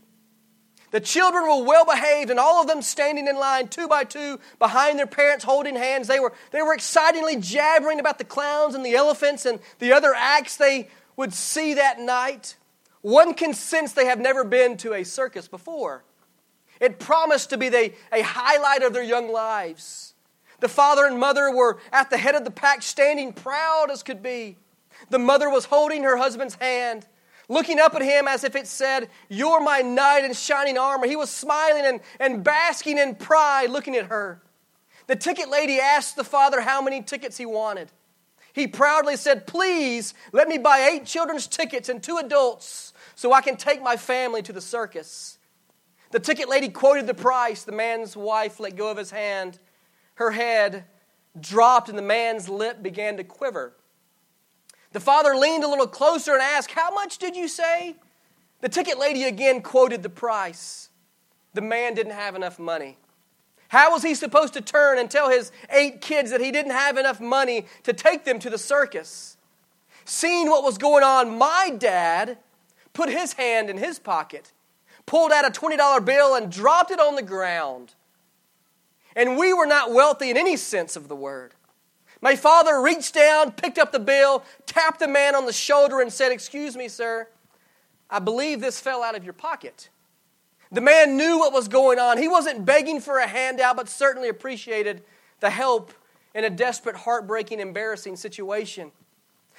The 0.92 1.00
children 1.00 1.42
were 1.42 1.64
well 1.64 1.84
behaved, 1.84 2.30
and 2.30 2.38
all 2.38 2.62
of 2.62 2.68
them 2.68 2.80
standing 2.80 3.26
in 3.26 3.34
line 3.34 3.66
two 3.66 3.88
by 3.88 4.04
two 4.04 4.38
behind 4.60 4.96
their 4.96 5.08
parents 5.08 5.44
holding 5.44 5.74
hands. 5.74 6.06
They 6.06 6.20
were, 6.20 6.32
they 6.52 6.62
were 6.62 6.74
excitingly 6.74 7.38
jabbering 7.38 7.98
about 7.98 8.18
the 8.18 8.24
clowns 8.24 8.76
and 8.76 8.86
the 8.86 8.94
elephants 8.94 9.46
and 9.46 9.58
the 9.80 9.92
other 9.92 10.14
acts 10.14 10.56
they 10.56 10.90
would 11.16 11.34
see 11.34 11.74
that 11.74 11.98
night. 11.98 12.54
One 13.00 13.34
can 13.34 13.52
sense 13.52 13.94
they 13.94 14.06
have 14.06 14.20
never 14.20 14.44
been 14.44 14.76
to 14.76 14.94
a 14.94 15.02
circus 15.02 15.48
before. 15.48 16.04
It 16.80 16.98
promised 16.98 17.50
to 17.50 17.58
be 17.58 17.68
the, 17.68 17.92
a 18.12 18.22
highlight 18.22 18.82
of 18.82 18.92
their 18.92 19.02
young 19.02 19.30
lives. 19.30 20.14
The 20.60 20.68
father 20.68 21.06
and 21.06 21.18
mother 21.18 21.50
were 21.50 21.78
at 21.92 22.10
the 22.10 22.18
head 22.18 22.34
of 22.34 22.44
the 22.44 22.50
pack, 22.50 22.82
standing 22.82 23.32
proud 23.32 23.90
as 23.90 24.02
could 24.02 24.22
be. 24.22 24.56
The 25.10 25.18
mother 25.18 25.50
was 25.50 25.66
holding 25.66 26.02
her 26.02 26.16
husband's 26.16 26.54
hand, 26.54 27.06
looking 27.48 27.78
up 27.78 27.94
at 27.94 28.02
him 28.02 28.26
as 28.26 28.44
if 28.44 28.56
it 28.56 28.66
said, 28.66 29.08
You're 29.28 29.60
my 29.60 29.80
knight 29.80 30.24
in 30.24 30.32
shining 30.32 30.78
armor. 30.78 31.06
He 31.06 31.16
was 31.16 31.30
smiling 31.30 31.84
and, 31.84 32.00
and 32.18 32.42
basking 32.42 32.98
in 32.98 33.14
pride, 33.14 33.70
looking 33.70 33.96
at 33.96 34.06
her. 34.06 34.42
The 35.06 35.16
ticket 35.16 35.48
lady 35.48 35.78
asked 35.78 36.16
the 36.16 36.24
father 36.24 36.60
how 36.60 36.82
many 36.82 37.02
tickets 37.02 37.36
he 37.36 37.46
wanted. 37.46 37.92
He 38.52 38.66
proudly 38.66 39.16
said, 39.16 39.46
Please 39.46 40.14
let 40.32 40.48
me 40.48 40.56
buy 40.56 40.88
eight 40.90 41.04
children's 41.04 41.46
tickets 41.46 41.88
and 41.88 42.02
two 42.02 42.16
adults 42.16 42.94
so 43.14 43.32
I 43.32 43.42
can 43.42 43.56
take 43.56 43.82
my 43.82 43.96
family 43.96 44.42
to 44.42 44.52
the 44.52 44.62
circus. 44.62 45.36
The 46.16 46.20
ticket 46.20 46.48
lady 46.48 46.70
quoted 46.70 47.07
the 47.07 47.12
price. 47.12 47.64
The 47.64 47.72
man's 47.72 48.16
wife 48.16 48.59
let 48.59 48.74
go 48.74 48.90
of 48.90 48.96
his 48.96 49.11
hand. 49.11 49.59
Her 50.14 50.31
head 50.31 50.87
dropped, 51.38 51.90
and 51.90 51.98
the 51.98 52.02
man's 52.02 52.48
lip 52.48 52.83
began 52.83 53.18
to 53.18 53.22
quiver. 53.22 53.74
The 54.92 55.00
father 55.00 55.37
leaned 55.37 55.62
a 55.62 55.68
little 55.68 55.87
closer 55.87 56.33
and 56.33 56.40
asked, 56.40 56.70
How 56.70 56.90
much 56.90 57.18
did 57.18 57.37
you 57.37 57.48
say? 57.48 57.96
The 58.62 58.70
ticket 58.70 58.98
lady 58.98 59.24
again 59.24 59.61
quoted 59.61 60.02
the 60.02 60.09
price. 60.09 60.88
The 61.52 61.61
man 61.61 61.92
didn't 61.92 62.14
have 62.14 62.35
enough 62.35 62.59
money. 62.59 62.96
How 63.68 63.92
was 63.92 64.02
he 64.02 64.14
supposed 64.14 64.55
to 64.55 64.62
turn 64.62 64.98
and 64.98 65.11
tell 65.11 65.29
his 65.29 65.52
eight 65.68 66.00
kids 66.00 66.31
that 66.31 66.40
he 66.40 66.50
didn't 66.50 66.72
have 66.72 66.96
enough 66.96 67.20
money 67.20 67.66
to 67.83 67.92
take 67.92 68.24
them 68.24 68.38
to 68.38 68.48
the 68.48 68.57
circus? 68.57 69.37
Seeing 70.07 70.48
what 70.48 70.64
was 70.64 70.79
going 70.79 71.05
on, 71.05 71.37
my 71.37 71.76
dad 71.76 72.38
put 72.94 73.11
his 73.11 73.35
hand 73.35 73.68
in 73.68 73.76
his 73.76 73.98
pocket, 73.98 74.55
pulled 75.06 75.32
out 75.32 75.46
a 75.46 75.50
$20 75.50 76.04
bill, 76.04 76.34
and 76.34 76.50
dropped 76.50 76.90
it 76.90 77.00
on 77.00 77.14
the 77.14 77.22
ground. 77.22 77.94
And 79.14 79.38
we 79.38 79.54
were 79.54 79.66
not 79.66 79.92
wealthy 79.92 80.30
in 80.30 80.36
any 80.36 80.56
sense 80.56 80.96
of 80.96 81.08
the 81.08 81.16
word. 81.16 81.54
My 82.20 82.36
father 82.36 82.80
reached 82.80 83.14
down, 83.14 83.52
picked 83.52 83.78
up 83.78 83.92
the 83.92 83.98
bill, 83.98 84.44
tapped 84.66 85.00
the 85.00 85.08
man 85.08 85.34
on 85.34 85.46
the 85.46 85.52
shoulder, 85.52 86.00
and 86.00 86.12
said, 86.12 86.32
Excuse 86.32 86.76
me, 86.76 86.88
sir, 86.88 87.28
I 88.10 88.18
believe 88.18 88.60
this 88.60 88.80
fell 88.80 89.02
out 89.02 89.14
of 89.14 89.24
your 89.24 89.32
pocket. 89.32 89.88
The 90.72 90.80
man 90.80 91.16
knew 91.16 91.38
what 91.38 91.52
was 91.52 91.68
going 91.68 91.98
on. 91.98 92.18
He 92.18 92.28
wasn't 92.28 92.64
begging 92.64 93.00
for 93.00 93.18
a 93.18 93.26
handout, 93.26 93.76
but 93.76 93.88
certainly 93.88 94.28
appreciated 94.28 95.02
the 95.40 95.50
help 95.50 95.92
in 96.34 96.44
a 96.44 96.50
desperate, 96.50 96.96
heartbreaking, 96.96 97.60
embarrassing 97.60 98.16
situation. 98.16 98.90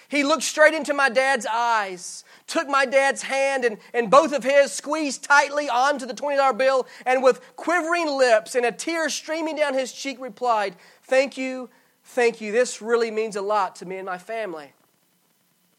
He 0.08 0.24
looked 0.24 0.44
straight 0.44 0.74
into 0.74 0.94
my 0.94 1.10
dad's 1.10 1.46
eyes, 1.46 2.24
took 2.48 2.68
my 2.68 2.86
dad's 2.86 3.24
hand 3.24 3.66
and, 3.66 3.78
and 3.94 4.10
both 4.10 4.34
of 4.34 4.44
his, 4.44 4.72
squeezed 4.72 5.24
tightly 5.24 5.70
onto 5.70 6.06
the 6.06 6.14
$20 6.14 6.58
bill, 6.58 6.88
and 7.06 7.22
with 7.22 7.42
quivering 7.56 8.08
lips 8.08 8.56
and 8.56 8.66
a 8.66 8.72
tear 8.72 9.10
streaming 9.10 9.56
down 9.56 9.74
his 9.74 9.92
cheek 9.92 10.18
replied, 10.20 10.76
Thank 11.04 11.38
you 11.38 11.70
Thank 12.08 12.40
you. 12.40 12.54
This 12.54 12.82
really 12.82 13.12
means 13.12 13.36
a 13.36 13.42
lot 13.42 13.76
to 13.78 13.86
me 13.86 13.98
and 13.98 14.06
my 14.06 14.18
family. 14.18 14.72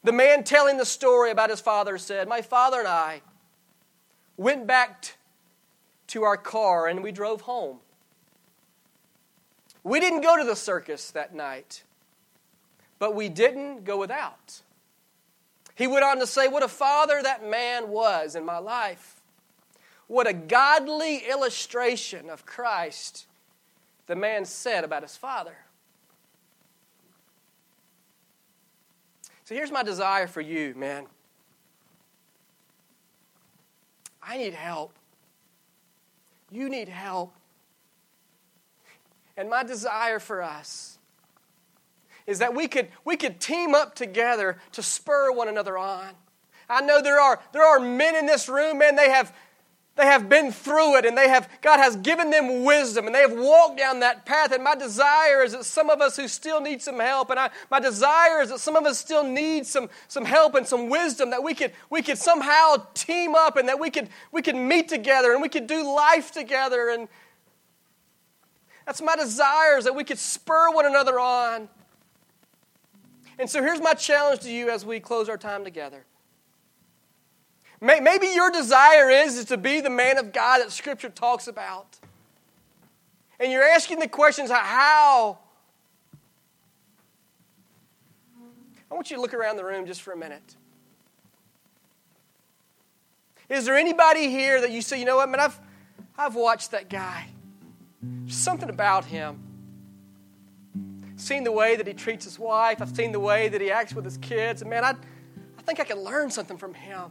The 0.05 0.13
man 0.13 0.45
telling 0.45 0.77
the 0.77 0.85
story 0.85 1.31
about 1.31 1.49
his 1.49 1.61
father 1.61 1.97
said, 1.97 2.29
My 2.29 2.43
father 2.43 2.81
and 2.81 2.89
I 2.89 3.23
went 4.37 4.67
back 4.67 5.03
t- 5.03 5.13
to 6.09 6.25
our 6.25 6.37
car 6.37 6.87
and 6.87 7.03
we 7.03 7.13
drove 7.13 7.41
home. 7.43 7.79
We 9.83 10.01
didn't 10.01 10.21
go 10.21 10.37
to 10.37 10.45
the 10.45 10.55
circus 10.55 11.11
that 11.13 11.35
night, 11.35 11.83
but 12.99 13.15
we 13.15 13.29
didn't 13.29 13.85
go 13.85 13.99
without. 13.99 14.63
He 15.75 15.87
went 15.87 16.05
on 16.05 16.19
to 16.19 16.27
say, 16.27 16.49
What 16.49 16.63
a 16.63 16.69
father 16.69 17.21
that 17.23 17.49
man 17.49 17.89
was 17.89 18.35
in 18.35 18.45
my 18.45 18.59
life. 18.59 19.21
What 20.09 20.27
a 20.27 20.33
godly 20.33 21.19
illustration 21.19 22.31
of 22.31 22.47
Christ 22.47 23.27
the 24.07 24.17
man 24.17 24.45
said 24.45 24.85
about 24.85 25.03
his 25.03 25.17
father. 25.17 25.55
So 29.45 29.55
here's 29.55 29.71
my 29.71 29.83
desire 29.83 30.27
for 30.27 30.41
you, 30.41 30.75
man. 30.77 31.07
I 34.23 34.37
need 34.37 34.55
help. 34.55 34.93
You 36.51 36.69
need 36.69 36.89
help. 36.89 37.35
And 39.37 39.49
my 39.49 39.63
desire 39.63 40.19
for 40.19 40.43
us 40.43 40.98
is 42.29 42.41
that 42.41 42.55
we 42.55 42.69
could, 42.69 42.89
we 43.07 43.17
could 43.17 43.41
team 43.41 43.75
up 43.75 43.95
together 43.95 44.59
to 44.73 44.83
spur 44.83 45.33
one 45.33 45.49
another 45.49 45.79
on. 45.79 46.11
I 46.69 46.83
know 46.83 47.01
there 47.01 47.19
are, 47.19 47.41
there 47.53 47.65
are 47.65 47.81
men 47.81 48.15
in 48.15 48.27
this 48.27 48.51
room, 48.51 48.79
man, 48.79 48.97
they 48.97 49.09
have, 49.09 49.35
they 49.97 50.05
have 50.05 50.29
been 50.29 50.53
through 50.53 50.97
it 50.97 51.07
and 51.07 51.17
they 51.17 51.31
have, 51.31 51.49
God 51.63 51.79
has 51.79 51.97
given 51.97 52.29
them 52.29 52.65
wisdom 52.65 53.07
and 53.07 53.15
they 53.15 53.23
have 53.23 53.33
walked 53.33 53.79
down 53.79 54.01
that 54.01 54.27
path. 54.27 54.53
And 54.53 54.63
my 54.63 54.75
desire 54.75 55.43
is 55.43 55.53
that 55.53 55.65
some 55.65 55.89
of 55.89 56.03
us 56.03 56.19
who 56.19 56.29
still 56.29 56.61
need 56.61 56.83
some 56.83 57.01
help, 57.01 57.31
and 57.31 57.41
I, 57.41 57.49
my 57.71 57.81
desire 57.81 58.43
is 58.43 58.51
that 58.51 58.61
some 58.61 58.77
of 58.77 58.85
us 58.85 58.99
still 58.99 59.25
need 59.25 59.67
some, 59.67 59.89
some 60.07 60.27
help 60.27 60.55
and 60.55 60.67
some 60.67 60.91
wisdom, 60.91 61.31
that 61.31 61.43
we 61.43 61.55
could, 61.55 61.73
we 61.89 62.03
could 62.03 62.19
somehow 62.19 62.77
team 62.93 63.35
up 63.35 63.57
and 63.57 63.69
that 63.69 63.81
we 63.81 63.89
could, 63.89 64.11
we 64.33 64.43
could 64.43 64.55
meet 64.55 64.91
together 64.91 65.33
and 65.33 65.41
we 65.41 65.49
could 65.49 65.67
do 65.67 65.83
life 65.97 66.31
together. 66.31 66.91
And 66.91 67.09
that's 68.85 69.01
my 69.01 69.17
desire 69.17 69.79
is 69.79 69.85
that 69.87 69.97
we 69.97 70.05
could 70.05 70.19
spur 70.19 70.75
one 70.75 70.85
another 70.85 71.19
on. 71.19 71.71
And 73.39 73.49
so 73.49 73.63
here's 73.63 73.81
my 73.81 73.95
challenge 73.95 74.41
to 74.41 74.51
you 74.51 74.71
as 74.71 74.85
we 74.85 74.99
close 74.99 75.29
our 75.29 75.39
time 75.39 75.65
together. 75.65 76.05
Maybe 77.81 78.27
your 78.35 78.51
desire 78.51 79.09
is, 79.09 79.39
is 79.39 79.45
to 79.47 79.57
be 79.57 79.81
the 79.81 79.91
man 79.91 80.19
of 80.19 80.33
God 80.33 80.59
that 80.59 80.73
Scripture 80.73 81.09
talks 81.09 81.47
about. 81.47 81.97
And 83.39 83.53
you're 83.53 83.63
asking 83.63 84.01
the 84.01 84.09
questions 84.09 84.51
how? 84.51 85.39
I 88.91 88.95
want 88.95 89.11
you 89.11 89.17
to 89.17 89.23
look 89.23 89.35
around 89.35 89.57
the 89.57 89.65
room 89.65 89.87
just 89.87 90.03
for 90.03 90.13
a 90.13 90.17
minute. 90.17 90.57
Is 93.49 93.65
there 93.65 93.77
anybody 93.77 94.29
here 94.29 94.61
that 94.61 94.73
you 94.73 94.83
say, 94.83 94.99
you 94.99 95.05
know 95.05 95.17
what, 95.17 95.29
man, 95.29 95.41
I've, 95.41 95.61
I've 96.17 96.35
watched 96.35 96.73
that 96.73 96.89
guy. 96.89 97.29
There's 98.03 98.37
something 98.37 98.69
about 98.69 99.05
him. 99.05 99.48
Seen 101.19 101.43
the 101.43 101.53
way 101.53 101.75
that 101.75 101.87
he 101.87 101.95
treats 101.95 102.25
his 102.25 102.39
wife. 102.39 102.81
I've 102.81 102.95
seen 102.95 103.11
the 103.11 103.19
way 103.21 103.49
that 103.49 103.61
he 103.61 103.73
acts 103.73 103.93
with 103.93 104.05
his 104.05 104.17
kids. 104.19 104.63
And 104.63 104.71
man, 104.71 104.85
I, 104.85 104.91
I 104.91 105.63
think 105.63 105.81
I 105.81 105.85
can 105.85 105.99
learn 105.99 106.31
something 106.31 106.57
from 106.57 106.75
him. 106.75 107.11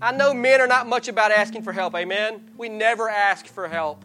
I 0.00 0.12
know 0.12 0.32
men 0.32 0.60
are 0.60 0.68
not 0.68 0.86
much 0.86 1.08
about 1.08 1.32
asking 1.32 1.62
for 1.62 1.72
help, 1.72 1.94
amen? 1.94 2.52
We 2.56 2.68
never 2.68 3.08
ask 3.08 3.46
for 3.46 3.66
help. 3.66 4.04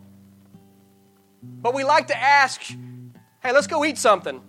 But 1.43 1.75
we 1.75 1.83
like 1.83 2.07
to 2.07 2.17
ask, 2.17 2.61
hey, 2.61 3.51
let's 3.51 3.67
go 3.67 3.85
eat 3.85 3.97
something. 3.97 4.41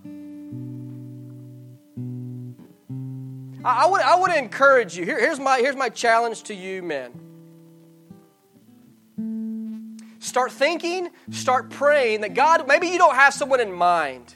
I, 3.62 3.84
I 3.84 3.86
would, 3.86 4.00
I 4.00 4.16
would 4.16 4.32
encourage 4.32 4.96
you. 4.96 5.04
Here, 5.04 5.20
here's, 5.20 5.38
my, 5.38 5.58
here's 5.58 5.76
my 5.76 5.90
challenge 5.90 6.44
to 6.44 6.54
you, 6.54 6.82
men. 6.82 7.29
Start 10.30 10.52
thinking, 10.52 11.10
start 11.32 11.70
praying 11.70 12.20
that 12.20 12.34
God, 12.34 12.68
maybe 12.68 12.86
you 12.86 12.98
don't 12.98 13.16
have 13.16 13.34
someone 13.34 13.58
in 13.58 13.72
mind. 13.72 14.32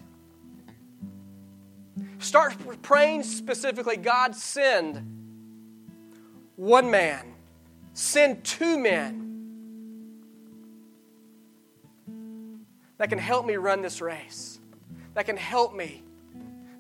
Start 2.19 2.57
praying 2.83 3.23
specifically, 3.23 3.97
God, 3.97 4.35
send 4.35 5.07
one 6.57 6.91
man, 6.91 7.35
send 7.93 8.43
two 8.43 8.77
men 8.77 9.21
that 12.99 13.09
can 13.09 13.21
help 13.21 13.47
me 13.47 13.55
run 13.55 13.81
this 13.81 14.01
race, 14.01 14.59
that 15.15 15.27
can 15.27 15.37
help 15.37 15.77
me 15.77 16.03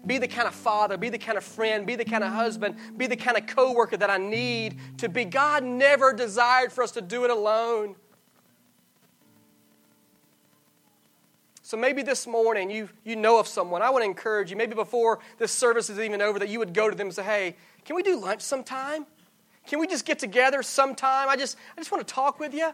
be 0.04 0.18
the 0.18 0.26
kind 0.26 0.48
of 0.48 0.56
father, 0.56 0.96
be 0.96 1.08
the 1.08 1.18
kind 1.18 1.38
of 1.38 1.44
friend, 1.44 1.86
be 1.86 1.94
the 1.94 2.04
kind 2.04 2.24
of 2.24 2.32
husband, 2.32 2.74
be 2.96 3.06
the 3.06 3.14
kind 3.14 3.36
of 3.36 3.46
coworker 3.46 3.96
that 3.96 4.10
I 4.10 4.18
need 4.18 4.76
to 4.98 5.08
be. 5.08 5.24
God 5.24 5.62
never 5.62 6.12
desired 6.12 6.72
for 6.72 6.82
us 6.82 6.90
to 6.90 7.00
do 7.00 7.24
it 7.24 7.30
alone. 7.30 7.94
So 11.66 11.78
maybe 11.78 12.02
this 12.02 12.26
morning 12.26 12.70
you, 12.70 12.90
you 13.04 13.16
know 13.16 13.40
of 13.40 13.48
someone. 13.48 13.80
I 13.80 13.88
want 13.88 14.02
to 14.02 14.06
encourage 14.06 14.50
you, 14.50 14.56
maybe 14.56 14.74
before 14.74 15.20
this 15.38 15.50
service 15.50 15.88
is 15.88 15.98
even 15.98 16.20
over, 16.20 16.38
that 16.38 16.50
you 16.50 16.58
would 16.58 16.74
go 16.74 16.90
to 16.90 16.94
them 16.94 17.06
and 17.06 17.14
say, 17.16 17.22
hey, 17.22 17.56
can 17.86 17.96
we 17.96 18.02
do 18.02 18.20
lunch 18.20 18.42
sometime? 18.42 19.06
Can 19.66 19.78
we 19.78 19.86
just 19.86 20.04
get 20.04 20.18
together 20.18 20.62
sometime? 20.62 21.30
I 21.30 21.36
just, 21.36 21.56
I 21.74 21.80
just 21.80 21.90
want 21.90 22.06
to 22.06 22.14
talk 22.14 22.38
with 22.38 22.52
you. 22.52 22.70